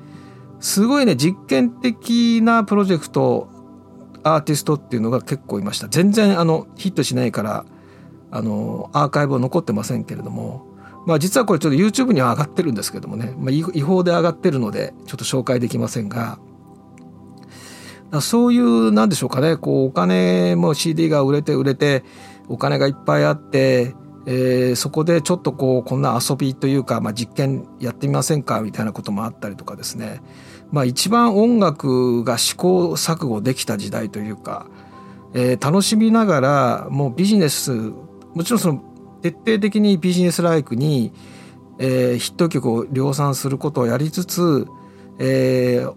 [0.61, 3.49] すごいね実験的なプロジェクト
[4.23, 5.89] アーティストっていうのが結構いました。
[5.89, 7.65] 全然あのヒットしないから
[8.31, 10.65] あのアーカイブは残ってませんけれども、
[11.05, 16.39] まあ、実はこれちょっと YouTube には上がってるんですけどもね、まあ、違法で上がってるのでちょっと紹介できませんが。
[18.21, 19.57] そういうなんでしょうかね。
[19.57, 22.03] こうお金も CD が売れて売れて
[22.47, 23.95] お金がいっぱいあって、
[24.27, 28.61] えー、そこでちょっとこうこんな遊びというか、まあ、実験やってみませんか？
[28.61, 30.21] みたいなこともあったりとかですね。
[30.71, 34.67] まあ、一番音楽が試行錯誤できた時代というか、
[35.33, 37.71] えー、楽しみながらもうビジネス
[38.35, 38.83] もちろんその
[39.23, 41.13] 徹底的にビジネスライクに、
[41.79, 44.67] えー、ヒット曲を量産することをやりつつ、
[45.17, 45.95] えー、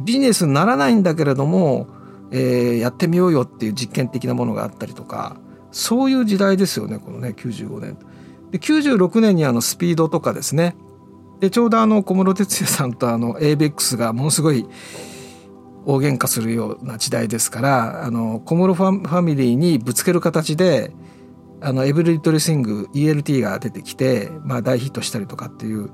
[0.00, 1.86] ビジネスにならないんだけれども、
[2.32, 5.36] えー、やってみようよっていう実験的なものがあったりとか
[5.70, 7.96] そういう時代ですよねこのね95年。
[8.50, 10.74] で96年にあのスピードとかですね
[11.38, 14.66] でちょうどあの小室哲哉さんとあの ABEX がものすごい
[15.84, 20.92] 大喧嘩するような時代ですからあの小室ファミリーにぶつける形で
[21.60, 25.90] あのエブリリトルシング ELT が出てきて、まあ、大ヒットしたりとかっていう。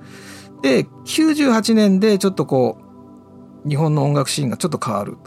[0.63, 2.79] で98年でちょっとこ
[3.65, 5.19] う日本の音楽シーンがちょっと変わる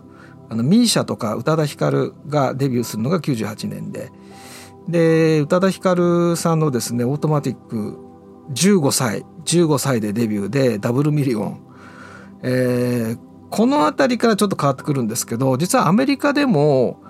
[0.50, 4.12] あの MISIA とか宇多田ヒカルがデビューするのが98年で。
[4.88, 7.97] で宇多田ヒカルさんのですねオートマティック
[8.54, 11.62] 15歳15歳でデビューでダブルミリオン、
[12.41, 13.19] えー、
[13.50, 17.02] この辺りからちょっと変わってくるんですけど実はアメリカでも、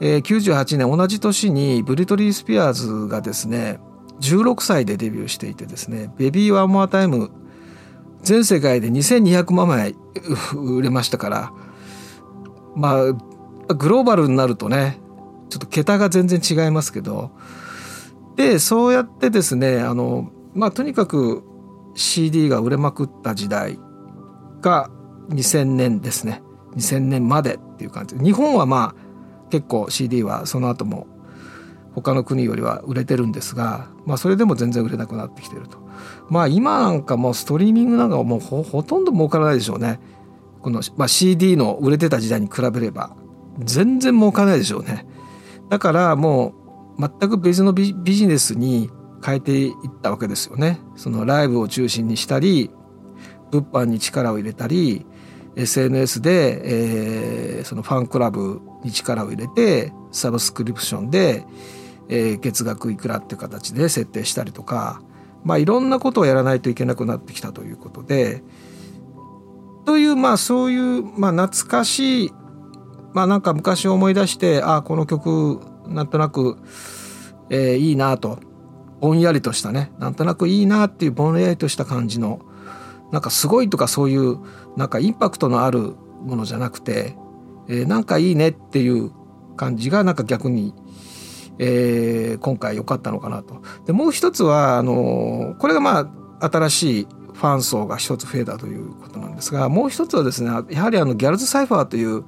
[0.00, 3.78] えー、98年同じ年にブリトニー・スピアーズがですね
[4.20, 7.30] 16歳でデビューしていてですね「ベビー・ワン・モア・タイム」
[8.22, 9.96] 全世界で2200万枚
[10.56, 11.52] 売れましたから
[12.74, 13.12] まあ
[13.74, 15.00] グローバルになるとね
[15.50, 17.30] ちょっと桁が全然違いますけど
[18.36, 21.42] でそうやってですねあのまあとにかく
[21.94, 23.78] CD が売れまくった時代
[24.60, 24.90] が
[25.30, 26.42] 2000年ですね。
[26.76, 28.16] 2000年までっていう感じ。
[28.16, 29.03] 日本はまあ
[29.54, 31.06] 結構 CD はその後も
[31.94, 35.78] 他の国よりは売れてるんですが、まあ、それでも全然売れなくなってきてると。
[36.28, 40.00] まあ今なんかもうストリーミングなんかもうほとんど儲からないでしょうね。
[40.60, 43.14] この、まあ、CD の売れてた時代に比べれば
[43.60, 45.06] 全然儲からないでしょうね。
[45.68, 46.54] だからも
[46.98, 48.90] う全く別のビジネスに
[49.24, 50.80] 変えていったわけですよね。
[50.96, 52.72] そのライブを中心にしたり
[53.52, 55.06] 物販に力を入れたり
[55.56, 61.44] SNS で、えー、そのファンクラブに力を入れてサブスクリプションで、
[62.08, 65.02] えー、月額いくらっていう形で設定したりとか、
[65.42, 68.42] まあ、いろんなことをやらないといけなくなってきたということで
[69.84, 72.32] というまあそういう、まあ、懐かしい
[73.12, 76.58] まあなんか昔を思い出してああこの曲なんとなく、
[77.50, 78.38] えー、いいなと
[79.00, 82.40] ぼんやりとしたねなんとなくいいなっていうぼんやりとした感じの
[83.12, 84.38] なんかすごいとかそういう
[84.76, 87.16] なんかインパクトのあるものじゃなくて、
[87.68, 89.10] えー、なんかいいねっていう
[89.56, 90.74] 感じがなんか逆に、
[91.58, 93.62] えー、今回良かったのかなと。
[93.86, 102.24] でもう一つはあのこれがまあ新しいファン層が一つ増えたということなんですがもう一つはですねやはりあのギャルズサイファーという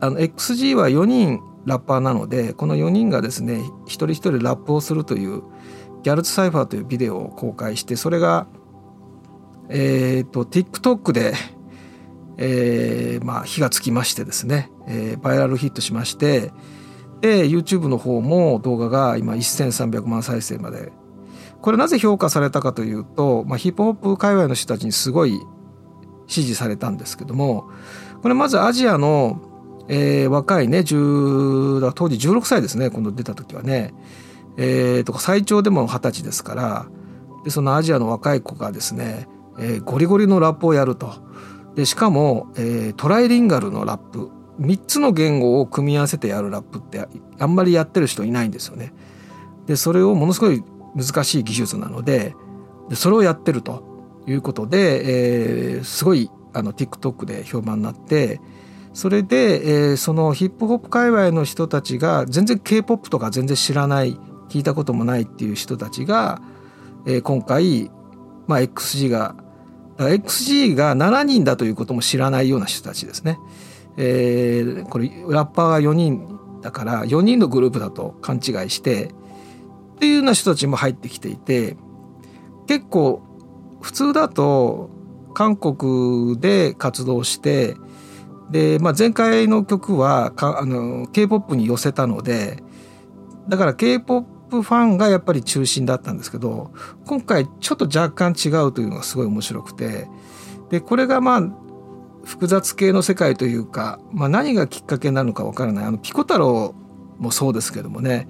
[0.00, 5.42] あの XG は4人ラッパーなのでこの4人がですね一人一人ラップをするという
[6.02, 8.46] ギャルズサイファーというビデオを公開してそれが
[9.68, 11.34] えっ、ー、と TikTok で、
[12.38, 16.52] えー、まあ火がつきましてですね、えー、バイラルヒットしまして
[17.20, 20.92] で YouTube の方も動画が今1300万再生まで。
[21.60, 25.40] これなぜ評価されたかというと、まあ、ヒップホップ界隈の人たちにすごい
[26.28, 27.68] 支持されたんですけども
[28.22, 29.40] これまずアジアの
[29.88, 33.94] えー、若いね10だ当時16歳ですね今度出た時はね、
[34.58, 36.86] えー、と最長でも二十歳ですから
[37.44, 39.26] でそのアジアの若い子がですね、
[39.58, 41.26] えー、ゴリゴリのラップをやると。
[41.78, 47.06] でしかも、えー、トライリンガルのラップ3つの言語を組み合わせてやるラップって
[47.38, 48.92] あんまりやってる人いないんですよね。
[49.66, 50.64] でそれをものすごい
[50.96, 52.34] 難しい技術なので
[52.88, 53.84] でそれをやってると
[54.26, 58.40] いうことで、えー、すごいあの TikTok で評判になって
[58.92, 64.18] それで、えー、そのヒップホップ界隈の人たちが全然 k p o p とか全然知らない
[64.48, 66.42] 聞いたこともないっていう人たちが、
[67.06, 67.92] えー、今回、
[68.48, 69.36] まあ、XG が
[69.98, 73.38] XG が7人だということも知らないような人たちですね。
[73.96, 81.76] えー、これラッパーが4人だから4人のグループだと勘違いしてっていうような人たちも入ってきていて
[82.68, 83.22] 結構
[83.80, 84.90] 普通だと
[85.34, 87.76] 韓国で活動して
[88.50, 92.62] で、まあ、前回の曲はかあの K-POP に寄せたので
[93.48, 96.72] だから K-POP ファンがやっぱり中心だったんですけど
[97.06, 100.08] 今回ちょっと若干違うというのがすごい面白くて
[100.70, 101.42] でこれがまあ
[102.24, 105.84] 複雑系の世界というか、まあ、何がきっかけなのかわからない。
[105.86, 106.74] あのピコ太郎
[107.18, 108.28] もそうですけどもね。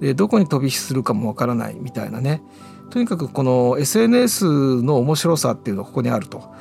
[0.00, 2.42] でどこに飛び火するかもわからないみたいなね。
[2.90, 6.54] とにかくこの SNS の面白さっていうのがここにあると。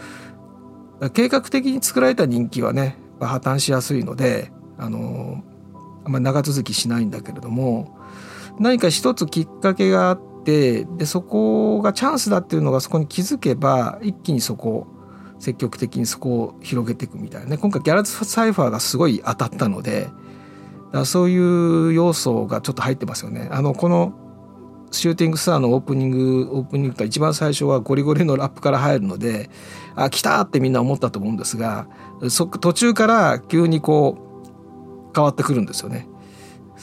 [1.14, 5.44] 計画的に作られた人気はね破綻しやすいのであの
[6.06, 7.98] あんまり長続きしないんだけれども
[8.60, 14.88] 何か一つきっかけがあってでそこがチャンスだっていうのがそこに気づけば一気にそこ
[15.40, 20.08] 積極的にそこを広げていくみたいなね今回ギャラズ・サイファーがすごい当たったので
[20.94, 23.50] だそういう要素がちょっと入ってますよね。
[23.52, 24.14] あのこの
[24.92, 29.50] シューティングスターのオープニングオープニングが一番最初はゴリゴリのラップから入るので
[29.96, 31.88] あ来たってみんな思ったと思うんですが
[32.30, 36.08] そ途中から急にこう変わってくるんですよね。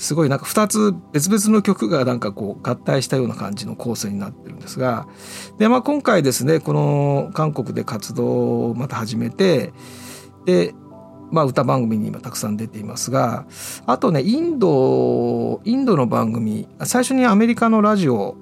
[0.00, 5.06] すごいなんか2つ別々の曲がなんかこう合体したような感じの構成になってるんですが
[5.58, 9.74] で、まあ、今回ですねこの韓国で活動をまた始めて
[10.46, 10.74] で、
[11.30, 13.46] まあ、歌番組に今たくさん出ていますが
[13.84, 18.36] あとねインドインドの番組最初にアメリカのラジオ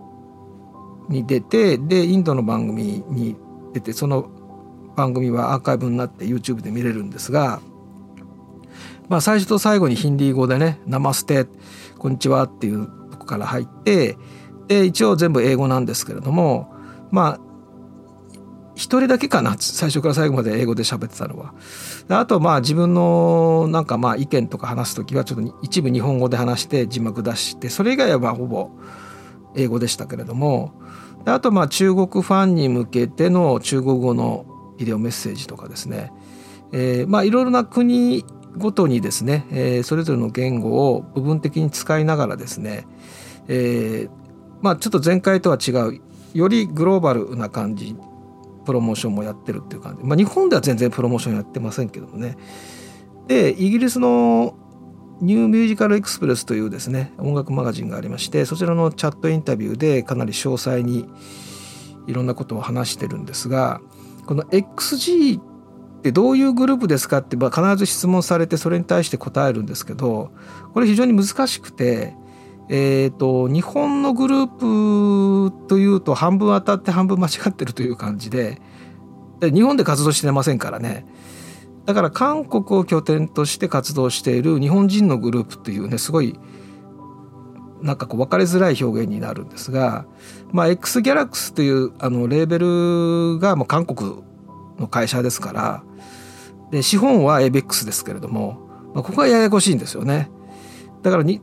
[1.09, 3.35] に出てでインドの番組に
[3.73, 4.31] 出てその
[4.95, 7.61] 番組はアーカイブになって YouTube で見れるんですが
[9.09, 11.47] まあ、最初と最後にヒンディー語でね「ナマステ」
[11.99, 14.19] 「こんにちは」っていうとこから入って
[14.69, 16.73] で一応全部英語なんですけれども
[17.11, 17.41] まあ
[18.75, 21.53] 一人だけかな最初から最後まで英語で喋ってたのは。
[22.11, 28.71] あとまあ自分のなんかまあ意見とか話す時はちょっと一部日本語で話して字幕出してそれ以外はまあほぼ
[29.57, 30.73] 英語でしたけれども
[31.25, 34.47] あとまあ中国ファンに向けての中国語の
[34.79, 36.13] ビデオメッセージとかですね、
[36.73, 38.25] えー、まあいろいろな国
[38.59, 42.87] ごとにですね、えー、それぞれの言語を部分的に使いながらですね、
[43.49, 44.11] えー、
[44.61, 46.01] まあちょっと前回とは違う
[46.35, 47.97] よりグローバルな感じ
[48.67, 52.37] プロモーションもやってるっていう感じ、まあ、日本では全然プロモーションやってませんけどもね。
[53.27, 54.55] でイギリスの
[55.21, 61.09] ニューミュージカルエクスプレスというですね音楽マガジンがありましてそちらのチャットインタビューでかなり詳細に
[62.07, 63.81] いろんなことを話してるんですが
[64.27, 65.41] この XG
[66.03, 70.31] でどういうグループですかって必ず質問されてそれに対して答えるんですけど
[70.73, 72.15] これ非常に難しくて、
[72.69, 78.61] えーと、日本のグループというと半分当たって半分間違ってるという感じで
[79.41, 81.07] で日本で活動してませんからね。
[81.87, 86.39] だから韓国を拠点として活動している日本人のグループっていうねすごい
[87.81, 90.05] なんかこう分かりづらい表現になるんですが、
[90.53, 94.23] まあ、X ギャラクスというあのレーベルがもう韓国
[94.79, 95.83] の会社ですから
[96.71, 98.59] で資本は ABEX ですけれども、
[98.95, 100.31] まあ、ここがややこしいんですよね
[101.03, 101.41] だからに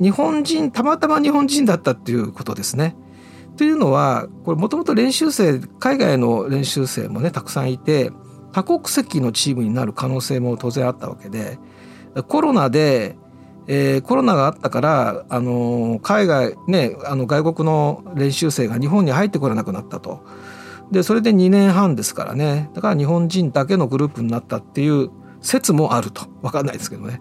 [0.00, 2.96] 日本人たまたま日本人だったっていうことですね。
[3.56, 8.10] というのはこれもともと練習生海外の練習生もねたくさんいて
[8.52, 11.58] 多国籍のチームになる可能性も当然あったわけで
[12.28, 13.16] コロナで、
[13.66, 20.22] えー、コロナがあったからあの海外ねあの外国の練習生が日本に入ってこれなくなったと。
[20.90, 25.10] でそれで2年半ですからねだから日本人だけのグループになったっていう
[25.40, 27.20] 説もあると分かんないですけどね。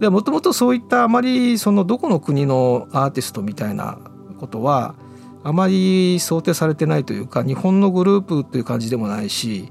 [0.00, 3.98] でもともとそういったあまりそのどこの国のアーティストみたいな
[4.38, 4.96] ことは
[5.44, 9.70] あまり想定されてないというか日本のグループという感じでもないし、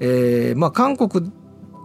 [0.00, 1.30] えー、まあ韓国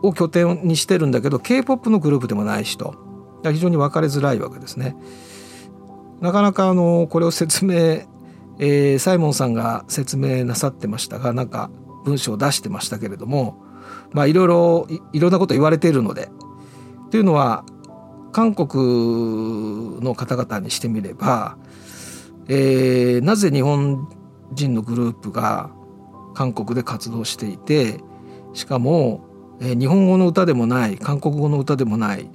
[0.01, 2.95] を拠点にしてるんだけど k p o p のグループでもないしと
[3.43, 4.95] 非常に分かりづらいわけですね。
[6.21, 8.01] なかなかあのこれを説明
[8.59, 11.71] えー、サイモンさんが説明なさってましたがなんか
[12.03, 13.63] 文章を出してましたけれども
[14.11, 16.29] まあいろいろいろんなこと言われているので
[17.09, 17.63] というのは
[18.31, 21.57] 韓国の方々にしてみれば、
[22.47, 24.07] えー、なぜ日本
[24.53, 25.71] 人のグループが
[26.35, 28.01] 韓国で活動していて
[28.53, 29.25] しかも、
[29.61, 32.29] えー、日本語の歌でもない韓国語の歌でもない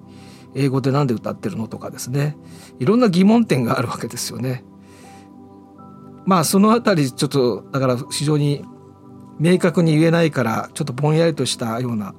[0.55, 2.37] 英語で何で歌ってるのとかですね
[2.79, 4.65] いろんな疑問点があるわけですよね。
[6.27, 8.65] まあそのあたりちょっとだから非常に
[9.39, 12.15] 明確に言えないからちょっとぼんやりとしたような、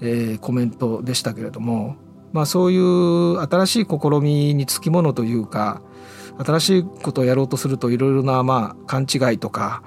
[0.00, 1.96] えー、コメントでしたけれども、
[2.32, 5.82] まあ、そういう新しい試みにつきものというか
[6.38, 9.82] 新しいことをやろうとするといろいろなまあ勘違いとか、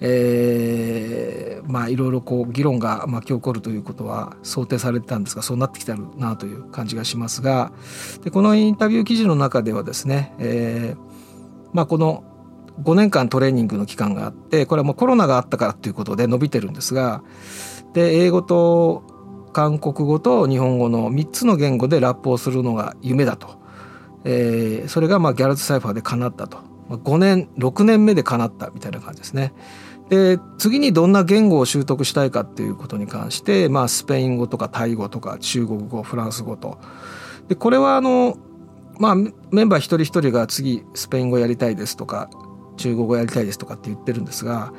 [0.00, 7.72] えー、まあいろいろこう議論が巻き起こるということは想定されてたんですがそうなってきたなという感じがしますが
[8.22, 11.10] でこのインタビュー記事の中ではですね、えー
[11.72, 12.24] まあ、この
[12.82, 17.22] 5年間トレーニングの期間があってこれはもうコロナがあったからということで伸びてるんですが
[17.92, 19.02] で英語と
[19.52, 23.60] 韓国語と日本語の3つの言語でラップをするのが夢だと、
[24.24, 26.70] えー、それがまあギャラズサイファーで叶ったと。
[26.90, 29.52] 5年6年目で叶ったみたいな感じですね。
[30.08, 36.78] で次にどんな言語を習得したいかっていうことに関して、まあ、スペイン語とかタイ語とか中国語フランス語と。
[37.46, 38.36] でこれはあの、
[38.98, 42.28] まあ、メンバー一人一人が次スペイン語やりたいですとか
[42.80, 44.72] 中国語やりたいですとかって言ってるんですが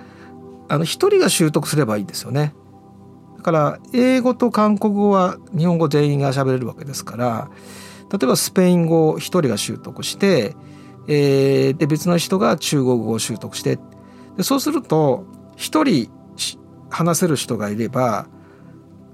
[0.68, 2.54] あの一人が習得すればいいんですよね。
[3.38, 7.49] だから英語と韓国語は日本語全員が喋れるわけですから
[8.12, 10.56] 例えばスペイン語を一人が習得して、
[11.08, 13.80] えー、で別の人が中国語を習得して
[14.38, 15.26] でそうすると
[15.56, 16.12] 一人
[16.91, 18.28] 話せる人がいれば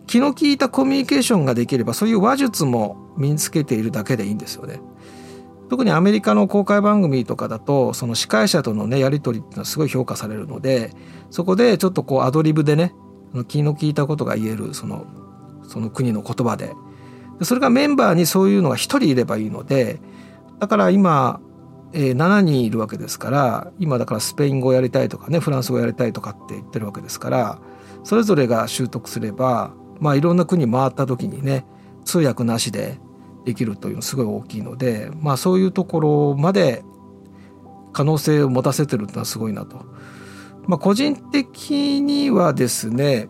[0.08, 4.82] 気の利いたコミュニケーションができればそういう話術も身につけているだけでいいんですよね。
[5.70, 10.94] 特にアメリカの公開番組とかだとその司会者とのねやり取りってのはすごい評価されるので
[11.30, 12.94] そこでちょっとこうアドリブでね
[13.48, 15.06] 気の利いたことが言えるその
[15.68, 16.74] その国の言葉で。
[17.44, 20.00] それがメンバーにそういうのが1人いればいいので
[20.60, 21.40] だから今、
[21.94, 27.60] えー、7人いるわけですから今だからスペイン語やりたいとかねフランス語やりたいとかって言ってるわけですから
[28.04, 31.66] それぞれが習得すればまあいろんな国回った時にね
[32.06, 33.00] 通訳なしで
[33.48, 36.84] できるというのすごい大きいのでまあそういうところまで
[37.94, 39.86] 可能性を持たせてるっていうのはすごいなと。
[40.68, 43.30] まあ、個人的にはですね、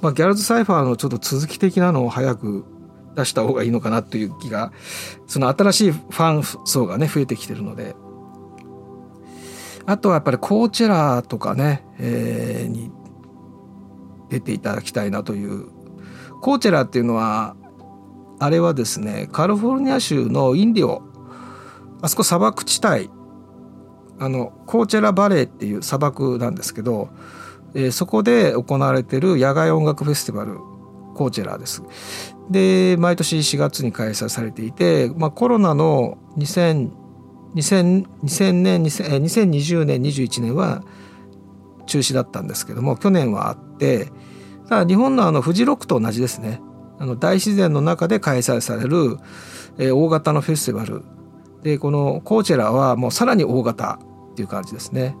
[0.00, 2.64] まあ、ギャルズ・サイファーのちょっと続き的なのを早く
[3.14, 4.72] 出した方がいいのかなという気が
[5.28, 7.94] その新しいファン層がね増えてきてるので
[9.86, 12.90] あとはやっぱりコーチェラーとかね、えー、に
[14.28, 15.68] 出ていただきたいなという
[16.40, 17.54] コーチェラーっていうのは
[18.42, 21.02] あれはですねカリフォルニア州のインディオ
[22.00, 23.08] あそこ砂漠地帯
[24.18, 27.10] あのコーチェラバレーっていう砂漠なんですけど、
[27.74, 30.58] えー、そこで行われてる野外音楽フェスティバル
[31.14, 31.84] コーチェラです。
[32.50, 36.90] で毎年4月に開催されていて、まあ、コロナの2000
[37.54, 40.82] 2000, 2000年2020年21年は
[41.86, 44.10] 中止だったんですけども去年はあって
[44.68, 46.60] ただ日本のあのフジロックと同じですね
[47.02, 49.18] あの大自然の中で開催される、
[49.76, 51.02] えー、大型のフェスティバル
[51.64, 53.98] でこのコーチェラはもうさらに大型
[54.30, 55.16] っていう感じですね。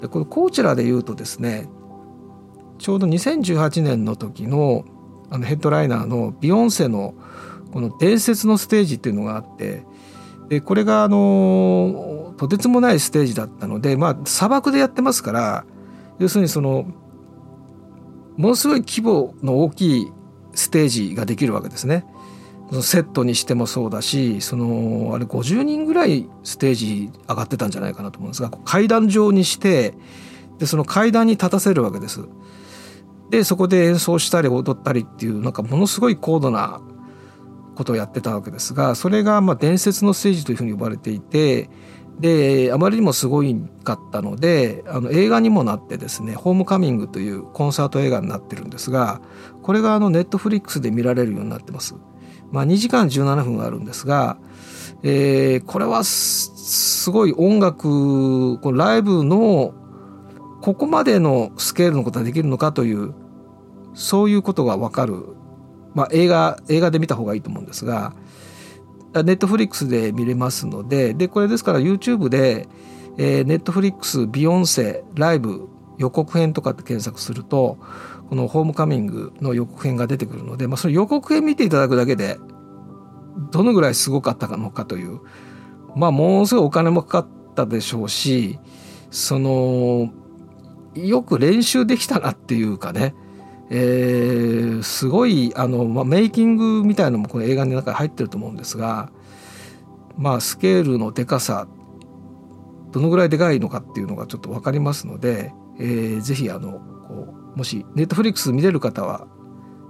[0.00, 1.68] でこのコーチェラでいうとですね
[2.78, 4.84] ちょうど2018年の時の
[5.30, 7.14] あのヘッドライナーのビヨンセの
[7.72, 9.84] この伝説のステージっていうのがあって
[10.48, 15.64] でこれがあのとてつもないステージだったのでまあ砂漠でやってますから
[16.20, 16.86] 要するにその
[18.36, 20.12] ものすごい規模の大きい
[20.54, 22.04] ステージができるわけですね。
[22.80, 29.92] セットにしてもそうだしそのあれ50人ぐらいステージ上がってたんじゃないかなと思うんですが階段状にして
[30.58, 32.20] でその階段に立たせるわけです。
[33.28, 36.80] でそこで演奏したり踊ったりっていうなんかものすごい高度な
[37.74, 41.70] ことをやってたわけですがそれがまあ伝説のステージというふうに呼ばれていて
[42.20, 49.20] であまりにもすごいかったのであの映画にもなってですね「ホームカミング」というコンサート映画になってるんですが
[49.62, 51.94] これがあのネットフリックスで見られるようになってます。
[52.52, 54.36] まあ、2時間17分あるんですが、
[55.02, 59.72] えー、これはすごい音楽このライブの
[60.60, 63.14] ここまでのスケールのことができるのかという
[63.94, 65.24] そういうことが分かる、
[65.94, 68.14] まあ、映画映画で見た方がいいと思うんですが
[69.14, 72.66] ネットフリックスで見れますのででこれですから YouTube で、
[73.18, 77.78] えー、ネットフリックスビヨンセライブ予告編とかって検索すると
[78.28, 82.38] この「ホームカミング」の予告編が出てくるので、まあ、その予告編見ていただくだけで
[83.50, 85.20] どのぐらいすごかったのかという
[85.94, 88.58] まあものすごいお金もかかったでしょうし
[89.10, 90.10] その
[90.94, 93.14] よく練習できたなっていうかね、
[93.74, 99.10] えー、すごいあの、まあ、メイキングみたいなのもこの映画の中に入ってると思うんですが
[100.18, 101.66] まあスケールのでかさ
[102.90, 106.72] どのぐらいでかいのかっていうのがちょっと分かりますので、えー、ぜひあの
[107.08, 109.26] こうもしネットフリックス見れる方は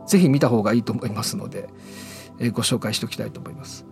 [0.06, 1.68] ぜひ見た方がいいと思いますので、
[2.38, 3.84] えー、ご紹介しておきたいと思います。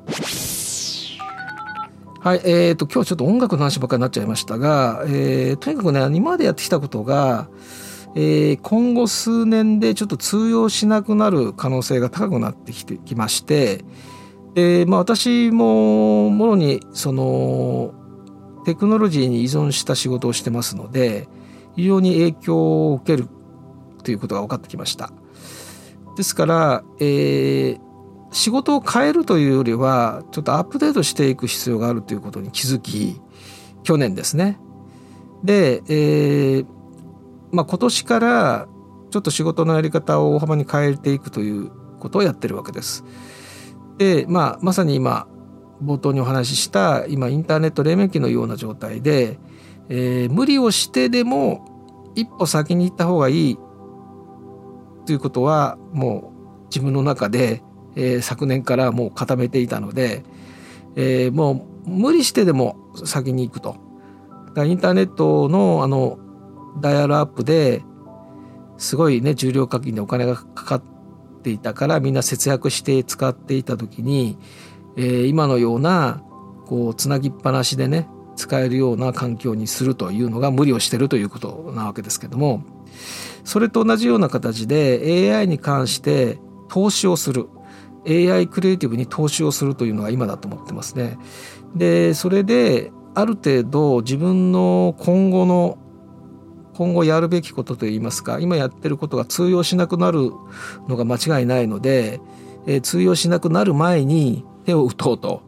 [2.23, 7.49] はい、えーと、今日ちょっと音楽の話ばっかりになっちゃいましたが、えー、とにかくね今までやってきたことが、
[8.15, 13.85] えー、今後数年でちょっと通用しなくなる可能性が高くなってきてきまして
[14.55, 17.95] で、まあ、私ももろにその
[18.65, 21.29] テクノロジーに依存した仕事をしてますので
[21.77, 23.29] 非常に影響を受ける
[24.03, 25.13] ということが分かってきました。
[26.17, 27.81] ですから、えー、
[28.33, 33.21] 仕事を変えるというよりはちょっとアップデートしていく必要があるということに気づき
[33.85, 34.59] 去年ですね。
[35.45, 36.80] で、えー
[37.53, 38.69] まあ、今年から
[39.11, 43.05] ちょっと仕事のやり方を大幅に変えていくということをやってるわけです。
[43.99, 45.27] で、まあ、まさに今
[45.83, 49.39] 冒頭にお話しした今インターネット黎明期のような状態で、
[49.89, 53.59] えー、無理をしてでも一歩先に行った方がいい
[55.07, 56.33] ということはも
[56.63, 57.63] う自分の中で、
[57.97, 60.25] えー、昨年からもう固めていたので、
[60.97, 63.77] えー、もう無理してでも先に行くと。
[64.57, 66.19] インターネットのあの
[66.79, 67.83] ダイヤルアップで
[68.79, 70.83] すごいね重量課金でお金がかかっ
[71.43, 74.39] ていたからみんな節約して使っていた時に、
[74.97, 76.23] えー、今のような
[76.67, 82.63] こうつなぎっぱなしでね使えるような環境にするというのが無理をしてるということなわけですけども
[83.45, 87.49] それと同じような形で AI に関して投資をする
[88.07, 91.19] AI クリエイティブに投資をするというのが今だと思ってますね。
[91.75, 95.79] でそれである程度自分の今後の
[96.75, 100.33] 今後やるべきことといいますか今やってることが通用しなくなる
[100.89, 102.21] のが間違いないので、
[102.67, 105.43] えー、通用しなくなる前に手を打とうと、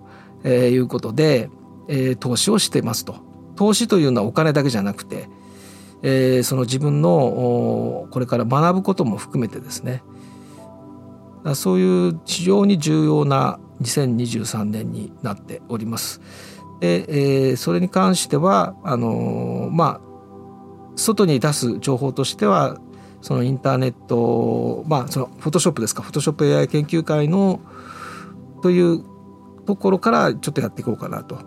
[0.44, 1.50] えー、いうことで、
[1.88, 3.16] えー、投資をしてますと。
[3.56, 5.28] 投資というのはお金だけじゃなくて、
[6.02, 10.02] えー、その自分のこれから学ぶことも含めてですね
[11.54, 16.20] そういう非常に重要な2023年になっております。
[16.80, 17.04] で、
[17.48, 20.11] えー、それに関してはあのー、まあ
[20.96, 22.78] 外に出す情報としては
[23.20, 27.60] そのインターネットまあそのフォトショップですかフォトショップ AI 研究会の
[28.62, 29.04] という
[29.66, 31.38] ところからちょっとやっていこうかなと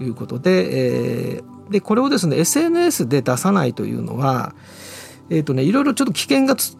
[0.00, 4.54] いうことで、えー、でこれをですね SNS で出さないというのは
[5.30, 6.76] えっ、ー、とねいろいろちょっと危険がつ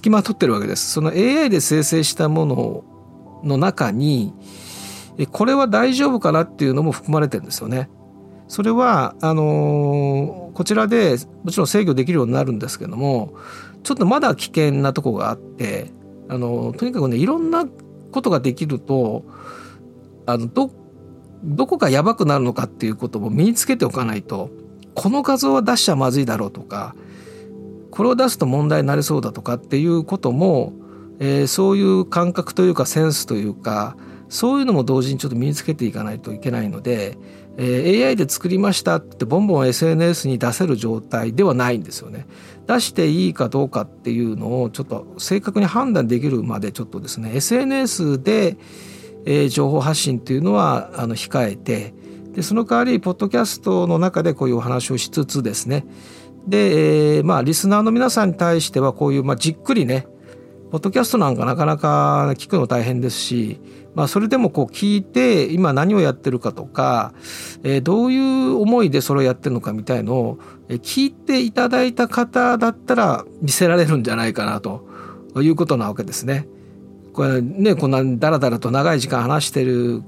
[0.00, 0.90] きまとってるわけです。
[0.90, 2.84] その AI で生成したもの
[3.44, 4.32] の中に
[5.32, 7.88] これは大丈夫かなっていうのも含まれてるんですよね。
[8.48, 13.34] それはあの、こちらでもちろん制御できるようになるんですけども
[13.82, 15.90] ちょっとまだ危険なとこがあって
[16.28, 17.66] あの、とにかくねいろんな
[18.12, 19.24] ことができると
[20.26, 20.70] あのど
[21.44, 24.50] どこがやばくなるのかっていうことも身につけておかないと
[24.94, 26.96] この画像は出しちゃまずいだろうとか
[27.90, 30.72] これを出すと問題になりそうだとかっていうことも、
[31.20, 33.96] えー、そういう感覚というかセンスというか
[34.28, 37.16] そういうのも同時にちょっと身につけていかないといけないので
[37.58, 42.26] えー、AI で作りましたってボンボン SNS に出せる状態ではないんですよね。
[42.66, 48.56] 出していいかどうかっていうのをちょっと正確に判断できるまでちょっとですね SNS で、
[49.24, 51.94] えー、情報発信っていうのはあの控えて
[52.32, 55.86] でその代わりポッドキャストの中でこういうお話をしつつですね
[56.46, 60.06] で、えー、まあリスナーの皆さんに対してはこういう、まあ、じっくりね
[60.70, 63.60] ポッドキャストなんかなかなか聞くの大変ですし
[63.96, 67.14] まあ、それでもこう聞いて今何をやってるかとか、
[67.62, 70.38] えー、どういう思いでそれをやってるのかみたいのを
[70.68, 74.86] 聞いていただいた方だったら見せられるんじゃないかなと
[75.40, 76.46] いうことなわけですね。
[77.14, 80.02] これねこんなダラダラと長い時間話してる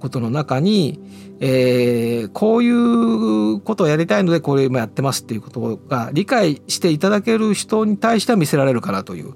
[0.00, 1.00] ことの中に、
[1.40, 9.32] えー、こういうことをやりたいのでこれ今やってますっていうことが理解していただける人に対しては見せられるかなという。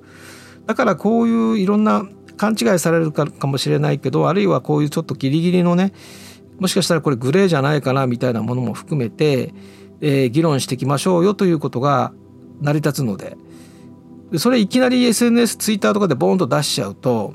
[0.66, 5.92] だからこういういろんな勘違いされるかもしれないけどあるいはこういうちょっとギリギリのね
[6.58, 9.52] もしかしたらこれグレーじゃないかなみたいなものも含めて、
[10.00, 12.12] えー、議論していきましょうよということが
[12.60, 13.36] 成り立つので
[14.38, 17.34] それいきなり SNS ツイッターとかでボーンと出しちゃうと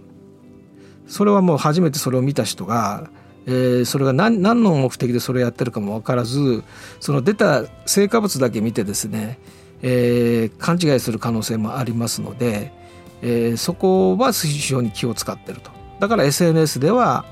[1.08, 3.10] それはもう初めてそれを見た人が、
[3.45, 6.64] えー、それが何何の目的でそれやってるかも分からず
[7.00, 9.39] その出た成果物だけ見てですね、
[9.82, 12.79] えー、勘違いする可能性もありますので。
[13.22, 17.26] えー、そこは非常に気を使ってるとだから SNS では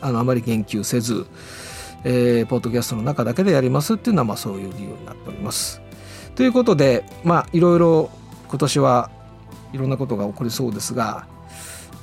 [0.00, 1.26] あのあまり言及せず、
[2.04, 5.80] えー、ポッドキャストの中だけでやりますっていうのはまあそういう理由になっております。
[6.34, 8.10] ということでまあいろいろ
[8.48, 9.10] 今年は
[9.72, 11.26] いろんなことが起こりそうですが、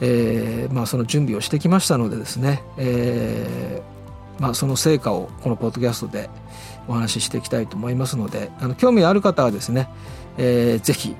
[0.01, 6.29] えー、まあその準備をしてきましたのでですね、えー、まあその成果をこのポッドキャストで
[6.87, 9.87] お話ししていきたいと思いますのであの興味ある方はですね、
[10.37, 11.15] えー、ぜひ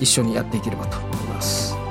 [0.00, 1.85] 一緒にやっていければと思います。